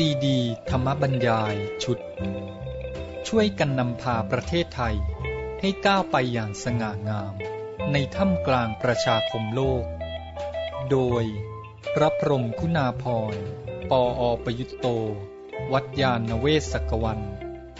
[0.00, 0.38] ซีดี
[0.70, 1.98] ธรรมบรรยายชุด
[3.28, 4.96] ช่วยกันนำพาประเทศไทย
[5.60, 7.34] ให้ก้าวไปอย่างสง่างาม
[7.92, 9.84] ในถ้ำกลางประชาคมโลก
[10.90, 11.24] โดย
[11.94, 13.34] พระพรหมคุณาพร
[13.90, 14.86] ปออประยุตโต
[15.72, 17.20] วัดยาณเวศกวัน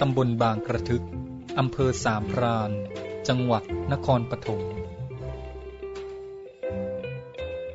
[0.01, 1.05] ตำบลบางกระทึก
[1.59, 2.71] อำเภอสามพราน
[3.29, 3.63] จังหวัด
[3.93, 4.63] นครปฐม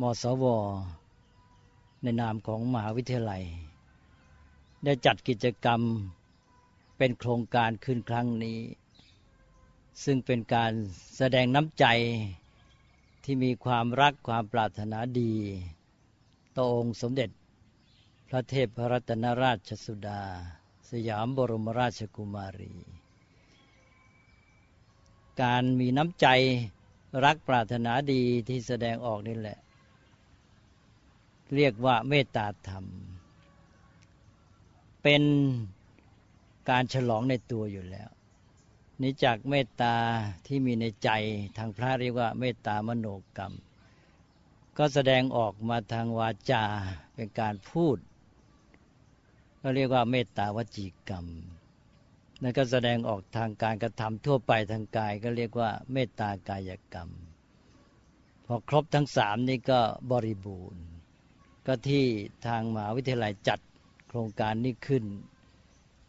[0.01, 0.45] มสว
[2.03, 3.43] ในนามของมหาวิทยาลัย
[4.83, 5.83] ได้จัดกิจกรรม
[7.03, 8.59] เป็นโครงการขึ้นครั้งนี้
[10.03, 10.71] ซึ่งเป็นการ
[11.17, 11.85] แสดงน้ำใจ
[13.23, 15.33] ที่มีความรักความปรารถนาดี
[16.55, 17.29] ต่อองค์สมเด็จ
[18.29, 20.21] พระเทพพระรัตนราชสุดา
[20.89, 22.73] สยามบรมราชกุมารี
[25.41, 26.27] การมีน้ำใจ
[27.25, 29.59] รักปรารถนาดีที่แสดงออกนี่แหละ
[31.55, 32.85] เรียกว่าเมตตาธรรม
[35.03, 35.23] เป็น
[36.69, 38.09] การฉลองในตัวอยู่แล้ว
[39.01, 39.95] นิจากเมตตา
[40.47, 41.09] ที่มีในใจ
[41.57, 43.53] ทางพระเรียกว่าเมตตามโนกรรม
[44.77, 46.63] ก็แสดงออกมาทางวาจา
[47.15, 47.97] เป็นการพูด
[49.61, 51.25] ก็เรียกว่าเมตตาวจีกรรม
[52.41, 57.09] นั่นก็แสดงออกทางการกระทำทั่วไปทางกายก็เรียกว่าเมตตากายกรรม
[58.45, 59.79] พอครบทั้งสามนี้ก็
[60.11, 60.83] บริบูรณ์
[61.67, 62.05] ก็ที่
[62.47, 63.59] ทางมหาวิทยาลัยจัด
[64.07, 65.03] โครงการนี้ขึ้น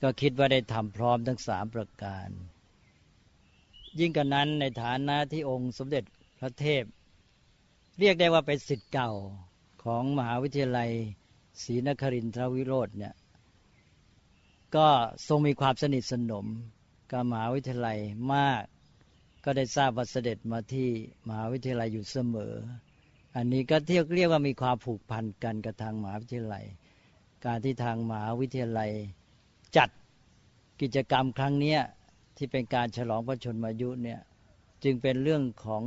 [0.03, 2.29] ก็คิดว่าได้ทำพร้อมทั้งสามประการ
[3.99, 6.05] ยิ่งกันนั้นในฐานะที่องค์สมเด็จ
[6.41, 6.85] พระเทพ
[7.99, 9.13] เรียกได้ว่าเป็นสิทธิ์เก่า
[9.85, 10.91] ของมหาวิทยาลัย
[11.63, 13.15] ศรีนครินทรวิโรธเนี่ย
[14.77, 14.89] ก็
[15.29, 16.47] ทรงมีความสนิทสนม
[17.11, 17.99] กับมหาวิทยาลัย
[18.35, 18.63] มาก
[19.45, 20.89] ก็ได้ทราบว่าเสด็จมาที่
[21.27, 22.55] มหาวิทยาลัยอยู่เสมอ
[23.37, 26.65] อันนี้ก็เทียวเรียกว่ามีความผูกพันกันกับทางมหาวิทยาลัย
[27.45, 28.91] การที่ทางมหาวิทยาลัย
[29.77, 29.89] จัด
[30.81, 31.77] กิจกรรมครั้งนี้
[32.37, 34.21] ที่เป็นการฉลองพระชนมายุเนี่ย
[34.85, 35.83] จึงเป็นเรื่องของ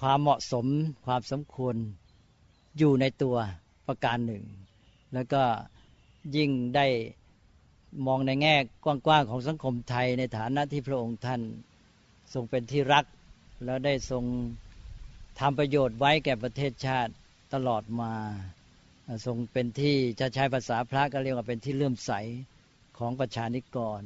[0.00, 0.66] ความเหมาะสม
[1.06, 1.76] ความสมควร
[2.78, 3.36] อยู่ในตัว
[3.86, 4.44] ประการหนึ่ง
[5.14, 5.42] แล้วก็
[6.36, 6.86] ยิ่งได้
[8.06, 8.54] มองในแง่
[8.84, 11.40] กว้างๆของสังคมไทยในฐานะที่พระองค์ท่าน
[12.32, 13.04] ทรงเป็นที่รัก
[13.64, 14.24] แล้วได้ทรง
[15.38, 17.12] ทำประโยชน์ไว้แก่ประเทศชาติ
[17.54, 18.12] ตลอดมา
[19.26, 22.12] ทรงเป็นที่จะใช้ภาษาพระก็เรียกว่าเป็นที่เลื่อมใส
[23.02, 24.02] ของประชานิกร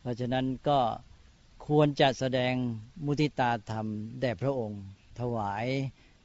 [0.00, 0.78] เพราะฉะนั้นก็
[1.66, 2.54] ควรจะแสดง
[3.04, 3.86] มุทิตาธรรม
[4.20, 4.82] แด่พระองค์
[5.20, 5.66] ถวาย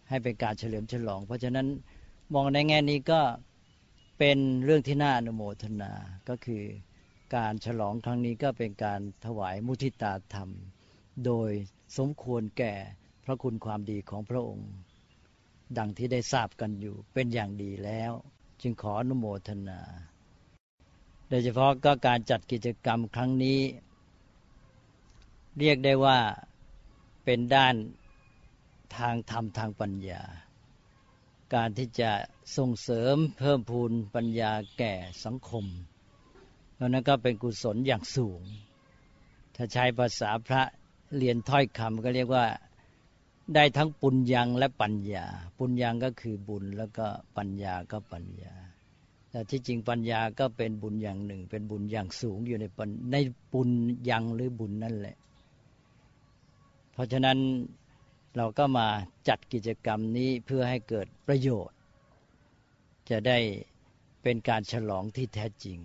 [0.09, 1.67] ให้เป็นการเฉลิมฉลอง เพราะฉะนั้น
[2.33, 3.21] มองในแง่นี้ก็
[4.19, 5.91] เป็นเรื่องที่น่าอนุโมทนา
[6.29, 6.63] ก็คือ
[7.35, 10.49] การฉลองครั้งนี้ก็เป็นการถวายมุทิตาธรรม
[11.25, 11.51] โดย
[11.97, 12.73] สมควรแก่
[13.25, 14.69] พระคุณความดีของพระองค์
[15.77, 18.11] ดังที่ได้ทราบกันอยู่เป็นอย่างดีแล้ว
[18.61, 19.81] จึงขออนุโมทนา
[21.33, 23.59] ดยเฉพาะก็การจัดกิจกรรมครั้งนี้
[25.59, 26.19] เรียกได้ว่า
[27.25, 27.75] เป็นด้าน
[28.97, 30.23] ทางธรรมทางปัญญา
[31.55, 32.11] การที่จะ
[32.57, 34.93] ส่งเสริมเพิ่มพูนปัญญาแก่
[35.25, 35.65] สังคม
[36.83, 38.41] ราะนั้นก็เป็นกุศลอย่างสูง
[39.55, 40.61] ถ้าใช้ภาษาพระ
[41.17, 42.45] เรียนถ้อยคำก็เรียกว่า
[43.55, 45.25] ได้ทั้งปุญญังและปัญญา
[45.57, 47.07] ปุญญังก็คือบุญแล้วก็
[47.37, 48.53] ปัญญาก็ปัญญา
[49.33, 52.65] แต่ที่จริงปัญญาก็เป็นบุญอย่างหนึ่ง เป็นบุญอย่างสูงอยู่ใน
[53.11, 53.15] ใน
[53.53, 53.69] ปุญ
[54.09, 55.15] ญังหรือบุญนั่นแหละ
[56.93, 57.37] เพราะฉะนั้น
[58.35, 58.87] เราก็มา
[59.27, 61.77] จัดกิจกรรมนี้เพื่อให้เกิดประโยชน์
[63.09, 63.39] จะได้
[64.23, 65.79] เป็นการฉลองที่แท้จริง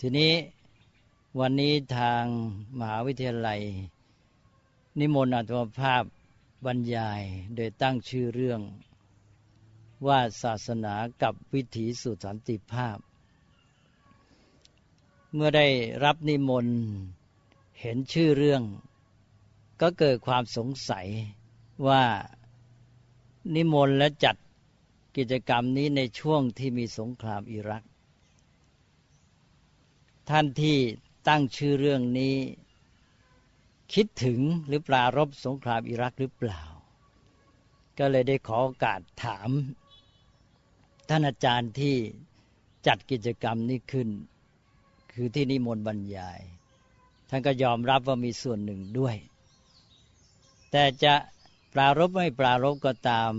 [0.00, 0.32] ทีนี้
[1.40, 2.22] วันนี้ทาง
[2.78, 3.60] มหาวิทยาลัย
[4.98, 6.02] นิมนต์อัตมภาพ
[6.66, 7.22] บรรยาย
[7.56, 8.60] โดยตั้งชื่อเรื่อง
[10.06, 12.98] ว่าศาสนากับวิถีสู่สันติภาพ
[15.34, 15.66] เมื่อได้
[16.04, 16.78] รับนิมนต์
[17.80, 18.62] เห็นชื่อเรื่อง
[19.80, 21.06] ก็เกิดความสงสัย
[21.88, 22.04] ว่า
[23.54, 24.36] นิมนต์และจัด
[25.16, 27.82] กิจกรรมนี้ในช่วงที่มีสงครามอิรัก
[30.28, 30.78] ท่านที่
[31.28, 32.36] ตั้งชื่อเรื่องนี้
[33.94, 36.62] คิดถึงหรือปรารบสงครามอิรักหรือเปล่า
[37.98, 39.50] ก็เลยได้ขอโอกาสถาม
[41.08, 41.96] ท่านอาจารย์ที่
[42.86, 44.08] จัดกิจกรรมนี้ขึ้น
[45.12, 46.40] คือที่นิมนต์บรรยาย
[47.28, 49.16] ท่านก็ยอมรับว่ามีส่วนหนึ่งด้วย
[50.70, 51.14] แต่จะ
[51.74, 53.32] ปรารบไม่ปรารบก็ตาม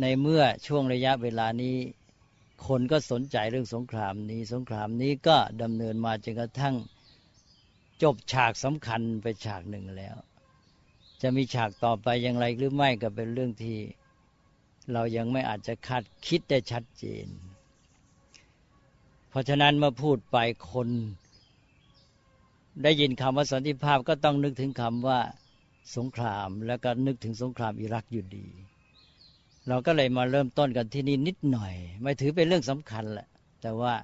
[0.00, 1.76] ในเมื่อช่วงระยะเวลานี้
[2.66, 6.74] คนก็สนใจเรื่องสงครามนี้ สงครามนี้ก็ดำเนินมาจนกระทั่ง
[8.02, 10.16] จบฉากสำคัญไปฉากหนึ่งแล้ว
[11.22, 13.78] จะมีฉากต่อไปอย่างไรหรือไม่ก็เป็นเรื่องที่
[14.92, 17.26] เรายังไม่อาจจะคาดคิดได้ชัดเจน
[19.28, 20.38] เพราะฉะนั้นเมื่อพูดไป
[20.72, 20.88] คน
[22.82, 25.20] ได้ยินคำว่าสันติภาพก็ต้องนึกถึงคำว่า
[25.96, 28.46] สงคราม แล้วก็นึกถึงสงครามอิรักอยู่ดี
[29.68, 33.28] เราก็เลยมาเริ่มต้นกันที่นี่นิดหน่อย ไม่ถือเป็นเรื่องสำคัญแหละ
[33.62, 33.94] แต่ว่า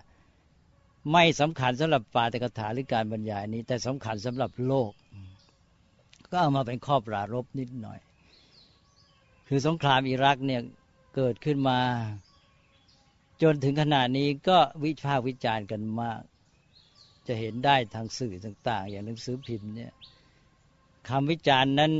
[1.12, 4.92] ไม่สำคัญสำหรับปาตกถาหรือการบรรยายนี้ แต่สำคัญสำหรับโลก
[6.30, 8.00] ก็เอามาเป็นข้อปรารบนิดหน่อย
[9.50, 10.62] คือสงครามอิรักเนี่ย
[11.14, 11.80] เกิดขึ้นมา
[13.42, 16.20] จนถึงขณะนี้ก็วิพากษ์วิจารณ์กันมาก
[17.26, 19.92] จะเห็นได้ทางสื่อต่าง ๆ อย่างหนังสือพิมพ์เนี่ย
[21.08, 21.92] คำวิจารณ์นั้น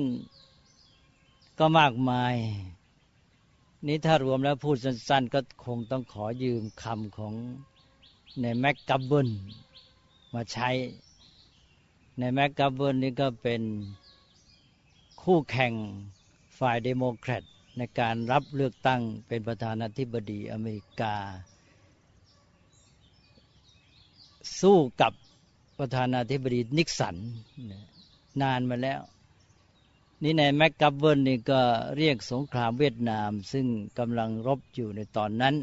[1.59, 2.35] ก็มากมาย
[3.87, 7.35] นี้ถ้ารวมแล้วพูดสั้น ๆ ก็คงต้องขอยืมคำของ
[8.41, 9.29] นายแม็กกัฟเวิร์น
[10.35, 10.69] มาใช้
[12.19, 13.63] นายแม็กกัฟเวิร์นนี่ก็เป็น
[15.23, 15.73] คู่แข่ง
[16.59, 17.43] ฝ่ายเดโมแครต
[17.79, 21.15] ในการรับเลือกตั้งเป็นประธานาธิบดีอเมริกา
[24.61, 25.13] สู้กับ
[25.79, 27.17] ประธานาธิบดีนิกสัน
[28.43, 29.01] นานมาแล้ว
[30.23, 31.61] นี่ในแม็กกับเบิลนี่ก็
[31.97, 33.67] เรียกสงครามเวียดนาม ซึ่ง
[33.99, 35.55] กำลังรบอยู่ในตอนนั้น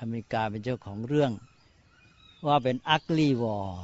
[0.00, 1.32] อเมริกาเป็นเจ้าของเรื่อง
[2.46, 3.80] ว่าเป็นอักลีวอร์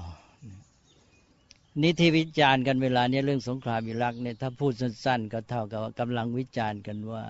[1.82, 7.24] นี่ที่วิจารณ์กันเวลานี้เรื่องสงครามอิรักเนี่ยถ้าพูดสั้น ๆ ก็เท่ากับกำลังวิจารณ์กันว่า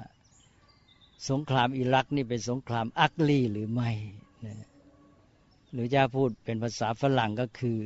[1.30, 3.90] สงครามอิรักนี่เป็นสงครามอักลีหรือไม่
[5.72, 7.78] หรือจะพูดเป็นภาษาฝรั่งก็คือ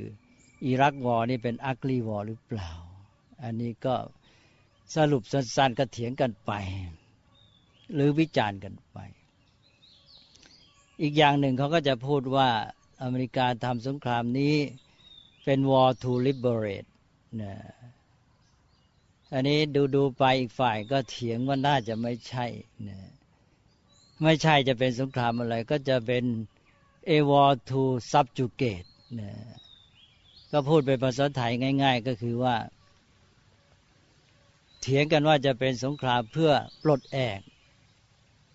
[0.67, 2.71] อิรักวอร์นี่เป็นอักลีวอร์หรือเปล่า
[3.43, 3.95] อันนี้ก็
[4.97, 6.53] สรุปสั้นๆก็เถียงกันไป
[7.95, 8.99] หรือวิจารณ์กันไป
[11.03, 12.49] อีกอย่างหนึ่งเขาก็จะพูดว่า
[13.03, 14.55] อเมริกาทำสงครามนี้
[15.45, 16.91] เป็น war to liberate
[17.43, 17.55] นะ
[19.33, 22.47] อันนี้ดูดูไปอีกฝ่ายก็เถียงว่าน่าจะไม่ใช่
[22.89, 22.99] นะ
[24.23, 26.25] ไม่ใช่จะเป็นสงครามอะไร ก็จะเป็น
[27.17, 27.83] a war to
[28.13, 28.89] subjugate
[29.21, 29.33] นะ
[30.53, 31.53] ก็พูดเป็นภาษาไทย
[31.83, 32.57] ง่าย ๆ ก็คือว่า
[34.81, 36.53] เถียงกันว่าจะเป็นสงครามเพื่อ
[36.83, 37.41] ปลดแอก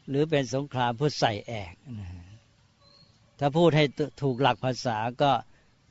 [0.09, 2.09] หรือเป็นสงครามเพื่อใส่แอกนะ
[3.39, 3.85] ถ้าพูดให้
[4.21, 5.31] ถูกหลักภาษาก็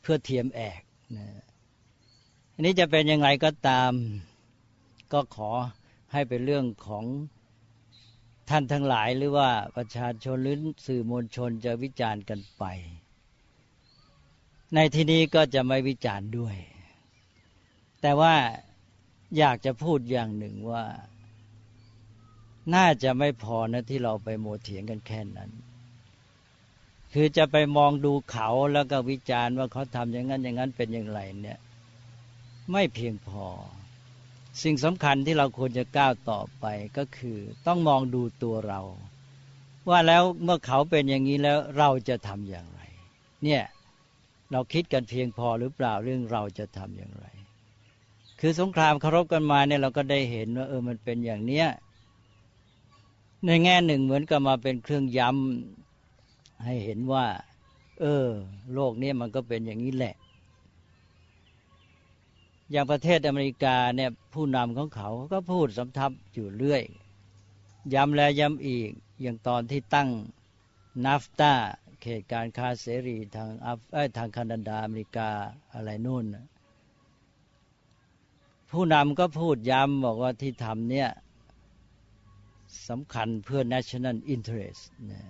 [0.02, 0.81] เพื่อเทียมแอก
[1.16, 1.26] นะ
[2.54, 3.93] อันนี้จะเป็นยังไงก็ตาม
[5.12, 5.50] ก็ขอ
[6.12, 7.04] ให้เป็นเรื่องของ
[8.50, 10.56] ท่านทั้งหลายหรือว่าประชาชนหรือ
[10.87, 12.64] สื่อมวลชนจะวิจารณ์กันไป
[14.75, 16.56] ในที่นี้ก็จะไม่วิจารณ์ด้วย
[18.00, 18.34] แต่ว่า
[19.38, 20.84] อยากจะพูดอย่างหนึ่งว่า
[22.75, 25.50] น่าจะไม่พอนะที่เราไปโมเถียงกันแค่นั้น
[27.14, 31.59] คือจะไปมองดูเขาแล้วก็วิจารณ์ว่าเขาทำอย่างนั้นอย่างนั้นเป็นอย่างไรเนี่ย
[32.73, 33.47] ไม่เพียงพอ
[34.62, 36.64] สิ่งสำคัญที่เราควรจะก้าวต่อไป
[36.97, 38.81] ก็คือ ต้องมองดูตัวเรา
[39.88, 42.81] ว่าแล้วเมื่อเขาเป็นอย่างนี้แล้วเราจะทำอย่างไร
[43.44, 43.63] เนี่ย
[44.53, 47.27] เราคิดกันเพียงพอหรือเปล่าเรื่องเราจะทำอย่างไร
[48.41, 51.67] คือสงครามเคารพกันมาเนี่ยเราก็ได้เห็นว่าเออมันเป็นอย่างเนี้ย
[53.46, 55.81] ในแง่หนึ่งเหมือนกับมาเป็นเครื่องย้ำ
[56.64, 57.26] ให้เห็นว่า
[58.00, 58.26] เออ
[58.74, 60.14] โลกนี้มันก็เป็นอย่างนี้แหละ
[62.70, 66.82] อย่างประเทศอเมริกาเนี่ย ผู้นำของเขาก็พูดสำทับอยู่เรื่อย
[67.94, 68.90] ย้ำแล้วย้ำอีก
[69.22, 70.08] อย่างตอนที่ตั้ง
[71.04, 71.52] นาฟตา
[72.00, 73.78] เขตการค้าเสรีทางอัฟ
[74.16, 75.31] ทางแคนาดาอเมริกา
[75.74, 76.24] อะไรนู่น
[78.70, 81.08] ผู้นำก็พูดย้ำบอกว่าที่ทำเนี่ย
[82.88, 85.22] สำคัญเพื่อ national interest นะ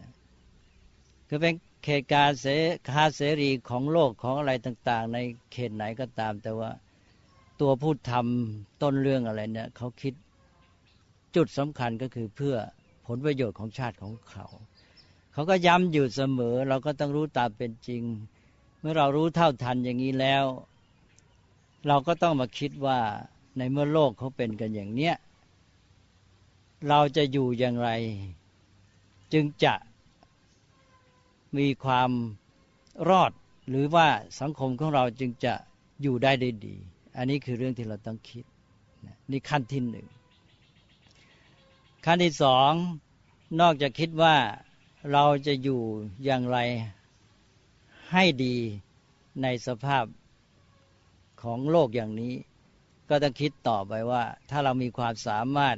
[1.35, 2.47] คือเป็นเขตการเส
[2.91, 5.19] คาเสรีของโลกของอะไรต่าง ๆ ใน
[5.53, 6.71] เขตไหนก็ตาม แต่ว่า
[7.61, 10.15] ตัวผู้ทำต้นเรื่องอะไรเนี่ยเขาคิด
[11.37, 12.57] จุดสำคัญก็คือเพื่อ
[13.07, 14.47] ผลประโยชน์ของชาติของเขา
[15.33, 18.03] เขาก็ย้ำอยู่เสมอ เราก็ต้องรู้ตามเป็นจริง
[18.81, 20.45] เมื่อเรารู้เท่าทันอย่างนี้แล้ว
[21.87, 22.99] เราก็ต้องมาคิดว่า
[23.57, 25.15] ในเมื่อโลกเขาเป็นกันอย่างเนี้ย
[26.89, 27.91] เราจะอยู่อย่างไร
[29.35, 29.75] จึงจะ
[31.59, 32.11] มีความ
[33.09, 33.33] รอด
[33.69, 34.09] หรือว่า
[34.41, 35.55] สังคมของเราจึงจะ
[36.03, 36.77] อยู่ได้ได้ดี
[37.17, 38.45] อันนี้คือเรื่องที่เราต้องคิด
[39.31, 40.07] นี่ขั้นที่หนึ่ง
[42.05, 42.73] ขั้นที่สอง
[43.61, 44.37] นอกจากคิดว่า
[45.13, 45.81] เราจะอยู่
[46.25, 46.59] อย่างไร
[48.13, 48.57] ให้ดี
[49.43, 50.05] ในสภาพ
[51.43, 52.35] ของโลกอย่างนี้
[53.09, 55.77] ก็ต้องคิดต่อไปว่า ถ้าเรามีความสามารถ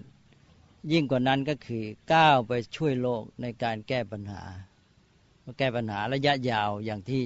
[0.93, 4.43] ยิ่งกว่านั้นก็คือก้าวไปช่วยโลกในการแก้ปัญหา
[5.59, 7.23] แก้ปัญหาระยะยาวอย่างที่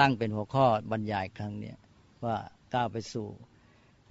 [0.00, 1.74] ตั้งเป็นหัวข้อบรรยายครั้งนี้
[2.24, 2.36] ว่า
[2.74, 3.26] ก้าวไปสู่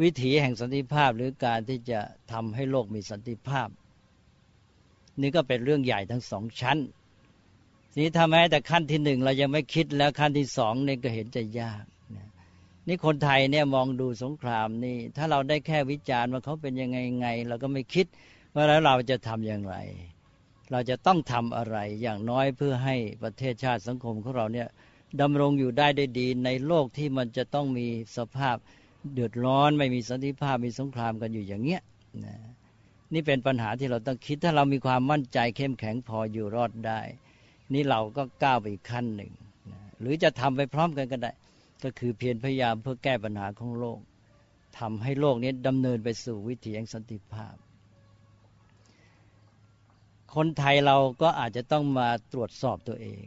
[0.02, 2.00] วิถีแห่งสันติภาพหรือการที่จะ
[2.32, 3.70] ทำให้โลกมีสันติภาพ
[5.22, 6.78] นี่ก็เป็นเรื่องใหญ่ทั้งสองชั้น
[7.98, 11.84] นี้ถ้าแม้แต่ขั้นที่หนึ่งเรายังไม่คิดแล้วขั้นที่สองนี่ก็เห็นจะยาก
[12.88, 18.06] นี่คนไทยเนี่ยมองดูสงครามนี่ ถ้าเราได้แค่วิจารณ์ว่าเขาเป็นยังไงไง เราก็ไม่คิด
[18.54, 19.76] ว่าแล้วเราจะทำอย่างไร
[20.72, 24.67] เราจะต้องทำอะไรอย่างน้อยเพื่อให้ประเทศชาติสังคมของเราเนี่ย
[25.22, 28.57] ดำรงอยู่ได้ได้ดีในโลกที่มันจะต้องมีสภาพ
[29.13, 31.81] เดือดร้อนไม่มีสันติภาพมีสงครามกันอยู่อย่างเงี้ย
[32.25, 32.36] นะ
[33.13, 37.01] นี่เป็นปัญหาที่เราต้องคิดถ้าเรามีความมั่นใจเข้มแข็งพออยู่รอดได้
[37.74, 39.31] นี่เราก็ก้าวไปอีกขั้นหนึ่ง
[39.72, 41.31] นะหรือจะทำไปพร้อมกันก็ได้
[41.84, 44.00] ก็คือเพียรพยายามเพื่อแก้ปัญหาของโลก
[44.79, 47.55] ทำให้โลกนี้ดำเนินไปสู่วิถีแห่งสันติภาพ
[50.36, 53.25] คนไทยเราก็อาจจะต้องมาตรวจสอบตัวเอง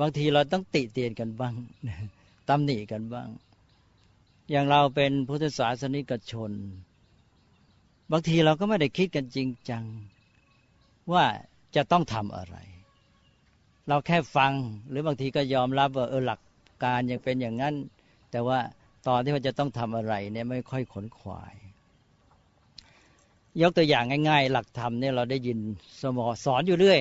[0.00, 1.54] บางทีเราต้องติเตียนกันบ้าง
[2.48, 3.28] ตำหนิกันบ้าง
[4.50, 6.52] อย่างเราเป็นพุทธศาสนิกชน
[8.10, 9.84] บางทีเราก็ไม่ได้คิดกันจริงจัง
[11.12, 11.24] ว่า
[11.76, 12.56] จะต้องทำอะไร
[13.88, 14.52] เราแค่ฟัง
[14.88, 16.40] หรือบางทีก็ยอมรับว่าเออหลัก
[16.84, 17.74] การยังเป็นอย่างนั้น
[18.30, 18.58] แต่ว่า
[19.08, 21.54] ตอนที่ว่าจะต้องทำอะไรเนี่ยไม่ค่อยขนขวาย
[23.60, 25.58] ยกตัวอย่างง่าย ๆ หลักธรรมเนี่ยเราได้ยิน
[26.00, 27.00] สมอสอนอยู่เรื่อย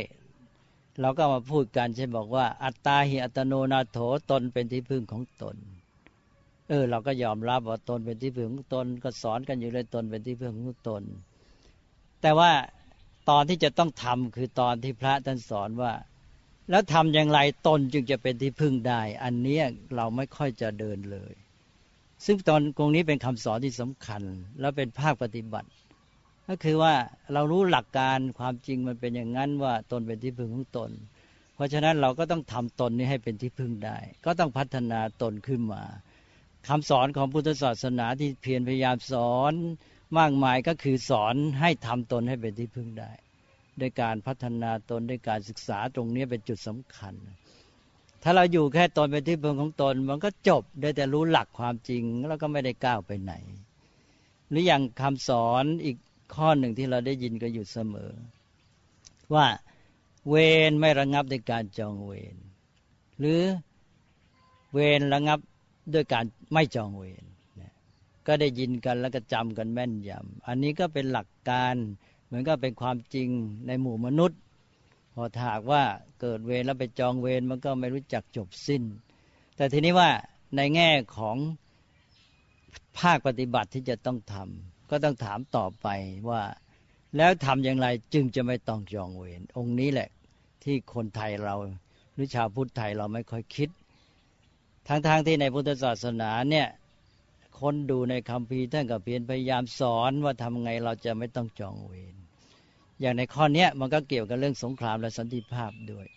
[1.02, 3.98] เราก็มาพูดกันเช่นบอกว่า อัตตาหิอัตโนนาโถ
[4.32, 5.56] ตนเป็นที่พึ่งของตน
[6.70, 11.04] เออ เราก็ยอมรับว่าตนเป็นที่พึ่งของตน ก็สอนกันอยู่เลยตนเป็นที่พึ่งของตน
[12.22, 12.52] แต่ว่า
[13.30, 15.94] ตอนที่จะต้องทำคือตอนที่พระท่านสอนว่า
[16.70, 19.60] แล้วทำอย่างไรตนจึงจะเป็นที่พึ่งได้ อันนี้
[19.96, 21.34] เราไม่ค่อยจะเดินเลย
[22.26, 24.22] ซึ่งตอนตรงนี้เป็นคำสอนที่สำคัญ
[24.60, 25.70] แล้วเป็นภาคปฏิบัติ
[26.48, 26.94] ก็คือว่า
[27.34, 30.92] เรารู้หลักการความจริงมันเป็นอย่างนั้นว่าตนเป็นที่พึ่งของตน
[31.56, 35.84] เพราะฉะนั้นเราก็ต้องทำตนนี้ให้เป็นที่พึ่งได้ ก็ต้องพัฒนาตนขึ้นมา
[36.68, 39.54] คำสอนของพุทธศาสนาที่เพียรพยายามสอน
[40.18, 43.12] มากมายก็คือสอนให้ทำตนให้เป็นที่พึ่งได้
[43.80, 47.16] ด้วยการพัฒนาตนด้วยการศึกษาตรงนี้เป็นจุดสำคัญ
[48.24, 53.34] ถ้าเราอยู่แค่ตนเป็นที่พึ่งของตน มันก็จบได้แต่รู้หลักความจริงแล้วก็ไม่ได้ก้าวไปไหน
[54.50, 55.98] หรืออย่างคำสอนอีก
[56.34, 58.12] ข้อหนึ่งที่เราได้ยินกันอยู่เสมอ
[59.34, 59.48] ว่า
[60.30, 60.36] เว
[60.70, 62.36] รไม่ระงับด้วยการจองเวร
[63.20, 63.42] หรือ
[64.74, 65.40] เวรระงับ
[65.94, 67.24] ด้วยการไม่จองเวร
[68.28, 71.76] ก็ได้ยินกันแล้วก็จำกันแม่นยำอันนี้ก็เป็นหลักการ
[72.26, 73.30] เหมือนก็เป็นความจริง
[73.68, 74.40] ในหมู่มนุษย์
[75.14, 75.84] พอถากว่า
[76.22, 78.84] เกิดเวรแล้วไปจองเวรมันก็ไม่รู้จักจบสิ้น
[79.56, 80.10] แต่ทีนี้ว่า
[80.56, 81.38] ในแง่ของ
[83.00, 85.88] ภาคปฏิบัติที่จะต้องทำ ก็ต้องถามต่อไป
[86.30, 86.42] ว่า
[87.18, 90.10] แล้วทำอย่างไรจึงจะไม่ต้องจองเวรองค์นี้แหละ
[90.64, 91.56] ที่คนไทยเรา
[92.14, 93.70] หรือชาวพุทธไทยเราไม่ค่อยคิด
[94.88, 96.68] ทั้งๆทที่ในพุทธศาสนาเนี่ย
[97.60, 102.16] คนดูในคำพีท่านก็เพียรพยายามสอนว่าทำไงเราจะไม่ต้องจองเวร
[103.02, 106.08] อย่างในข้อนี้มันก็เกี่ยวกับเรื่องสงครามและสันติภาพด้วย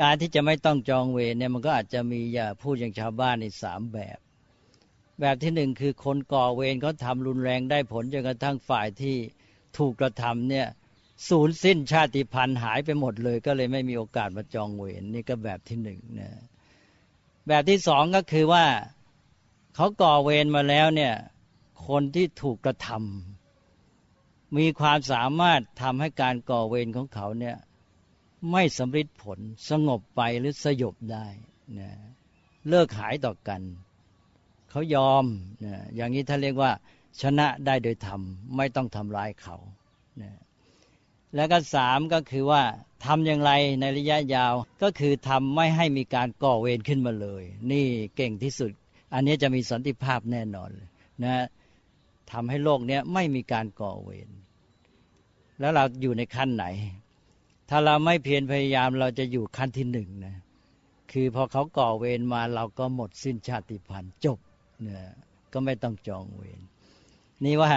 [0.00, 4.18] การที่จะไม่ต้องจองเวรเนี่ยมันก็อาจจะมีอย่าพูดอย่างชาวบ้านในสามแบบ
[5.20, 9.16] แบบที่หนึ่งคือคนก่อเวรเขาทำรุนแรงได้ผลจนกระทั่งฝ่ายที่
[9.78, 10.66] ถูกกระทำเนี่ย
[11.28, 16.30] สูญสิ้นชาติพันธุ์หายไปหมดเลย ก็เลยไม่มีโอกาสมาจองเวรนี่ก็แบบที่หนึ่งนะ
[17.48, 18.64] แบบที่สองก็คือว่า
[19.74, 21.14] เขาก่อเวรมาแล้วเนี่ย
[21.86, 27.56] คนที่ถูกกระทำมีความสามารถทำให้การก่อเวรของเขาเนี่ย
[28.52, 29.38] ไม่สำเร็จผล
[29.70, 31.26] สงบไปหรือสยบได้
[31.78, 31.90] นะ
[32.68, 33.62] เลิกหายต่อกัน
[34.76, 35.24] เขายอม
[35.64, 36.72] นะอย่างนี้ท่านเรียกว่า
[37.22, 38.20] ชนะได้โดยธรรม
[38.56, 39.56] ไม่ต้องทำร้ายเขา
[40.22, 40.32] นะ
[41.34, 42.62] แล้วก็สามก็คือว่า
[43.04, 48.72] ทำอย่างไรในระยะยาวก็คือทำไม่ให้มีการก่อเวรขึ้นมาเลย นี่เก่งที่สุด
[49.14, 50.70] อันนี้จะมีสันติภาพแน่นอน
[51.24, 51.44] นะ
[52.32, 54.30] ทำให้โลกนี้ไม่มีการก่อเวร
[55.60, 56.64] แล้วเราอยู่ในขั้นไหน
[57.70, 60.36] ถ้าเราไม่เพียรพยายามเราจะอยู่ขั้นที่หนึ่งนะ
[61.12, 64.38] คือพอเขาก่อเวรมาเราก็หมดสิ้นชาติพันธุ์จบ
[64.86, 65.04] นี่ย
[65.52, 66.60] ก็ไม่ต้องจองเวร
[67.44, 67.72] นี่ว่า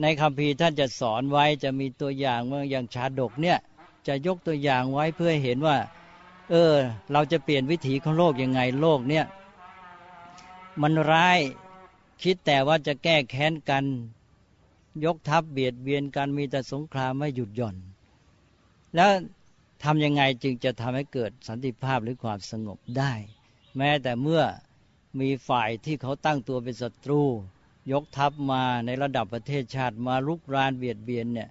[0.00, 3.58] ในคำพีท่านจะสอนไว้จะมีตัวอย่างเมื่ออย่างชาดกเนี่ย
[4.06, 5.76] จะยกตัวอย่างไว้เพื่อเห็นว่า
[6.50, 6.74] เออ
[7.12, 9.24] เราจะเปลี่ยนวิถีของโลกยังไงโลกเนี่ย
[10.82, 11.38] มันร้าย
[12.22, 13.84] คิดแต่ว่าจะแก้แค้นกัน
[15.04, 17.76] ยกทัพเบียดเบียนกันมีแต่สงครามไม่หยุดหย่อน
[18.94, 19.10] แล้ว
[19.84, 23.12] ทำยังไงจึงจะทำให้เกิดสันติภาพหรือความสงบได้
[23.76, 24.42] แม้แต่เมื่อ
[25.20, 27.22] มีฝ่ายที่เขาตั้งตัวเป็นศัตรู
[27.92, 31.48] ยกทัพมาในระดับประเทศชาติมาลุกรานเบียดเบียนเนี่ย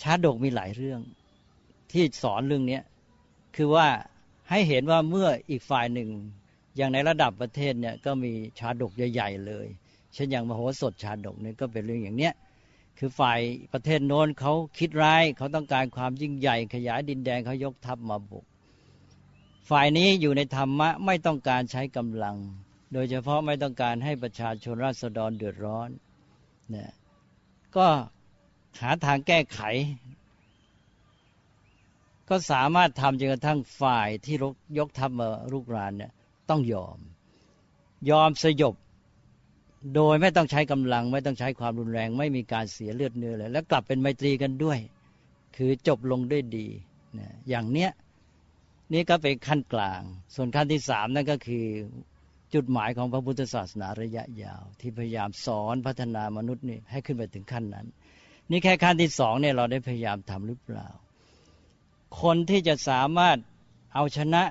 [0.00, 1.00] ชาดกมีหลายเรื่อง
[1.92, 2.80] ที่สอนเรื่องนี้
[3.56, 3.86] คือว่า
[4.50, 6.10] ให้เห็นว่าเมื่ออีกฝ่ายหนึ่ง
[6.76, 9.66] อย่างในระดับประเทศเนี่ยก็มีชาดกใหญ่ๆเลย
[10.14, 12.34] เช่นอย่างมโหสถชาดกเนี่ยก็เป็นเรื่องอย่างเนี้ย
[12.98, 13.40] คือฝ่าย
[13.72, 18.44] ประเทศโน้นเขาคิดร้ายเขาต้องการความยิ่งใหญ่ขยายดินแดนเขายกทัพมาบุก
[19.70, 22.36] ฝ่ายนี้อยู่ในธรรมะไม่ต้องการใช้กำลัง
[22.92, 25.88] โดยเฉพาะไม่ต้องการให้ประชาชนราษฎรเดือดร้อน
[26.70, 26.90] เนี่ย
[27.76, 27.86] ก็
[28.80, 29.60] หาทางแก้ไข
[32.28, 34.36] ก็สามารถทำจนกระทั่งฝ่ายที่
[34.78, 36.12] ยกทัพมารุกรานเนี่ย
[36.50, 36.98] ต้องยอม
[38.10, 38.74] ยอมสยบ
[39.94, 44.78] โดยไม่ต้องใช้กำลังไม่ต้องใช้ความรุนแรง ไม่มีการเสียเลือดเนื้อเลยแล้วกลับเป็นไมตรีกันด้วย
[45.56, 46.66] คือจบลงด้วยดี
[47.18, 47.90] นะอย่างเนี้ย
[48.92, 50.02] นี่ก็เป็นขั้นกลาง
[50.34, 51.66] ส่วนขั้นที่สามนั่นก็คือ
[52.54, 57.86] จุดหมายของพระพุทธศาสนาระยะยาว ที่พยายามสอนพัฒนามนุษย์นี่ให้ขึ้นไปถึงขั้นนั้น
[58.50, 60.88] นี่แค่ขั้นที่สองเนี่ยเราได้พยายามทำหรือเปล่า
[62.22, 63.38] คนที่จะสามารถ
[63.94, 64.42] เอาชนะ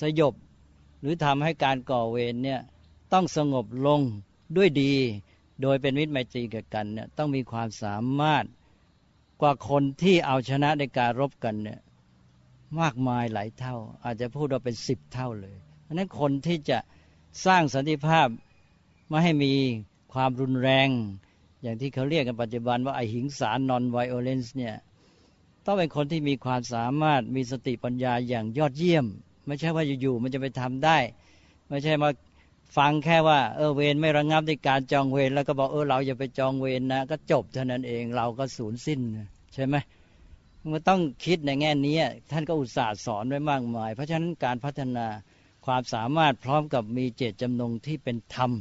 [0.00, 0.34] สยบ
[1.00, 2.60] หรือทำให้การก่อเวรเนี่ย
[3.12, 4.00] ต้องสงบลง
[4.56, 4.94] ด้วยดี
[5.62, 8.44] โดยเป็นมิตรไมตรีกับกันเนี่ยต้องมีความสามารถ
[9.40, 11.80] กว่าคนที่เอาชนะในการรบกันเนี่ย
[12.80, 16.78] มากมายหลายเท่า อาจจะพูดว่าเป็นสิบเท่าเลยเพราะนั้นคนที่จะ
[17.46, 18.28] สร้างสันติภาพ
[19.08, 19.52] ไม่ให้มี
[20.12, 20.88] ความรุนแรง
[21.62, 24.74] อย่างที่เขาเรียกกันปัจจุบันว่าไอหิงสารนอนไวโอเลนส์เนี่ย
[25.64, 29.06] ต้องเป็นคนที่มีความสามารถมีสติปัญญาอย่างยอดเยี่ยม
[29.46, 30.98] ไม่ใช่ว่าอยู่ๆมันจะไปทำได้
[31.68, 32.10] ไม่ใช่มา
[32.76, 39.00] ฟังแค่ว่าเออเวรไม่ระงงับในการจองเวรแล้วก็บอกเออเราอย่าไปจองเวรนะก็จบเท่านั้นเองเราก็สูญสิ้น
[39.54, 39.74] ใช่ไหม
[40.70, 41.96] มันต้องคิดในแง่นี้
[42.30, 45.06] ท่านก็อุตส่าห์สอนไว้มากมาย เพราะฉะนั้นการพัฒนา
[45.66, 48.52] ความสามารถพร้อมกับมีเจตจำนงที่เป็นธรรม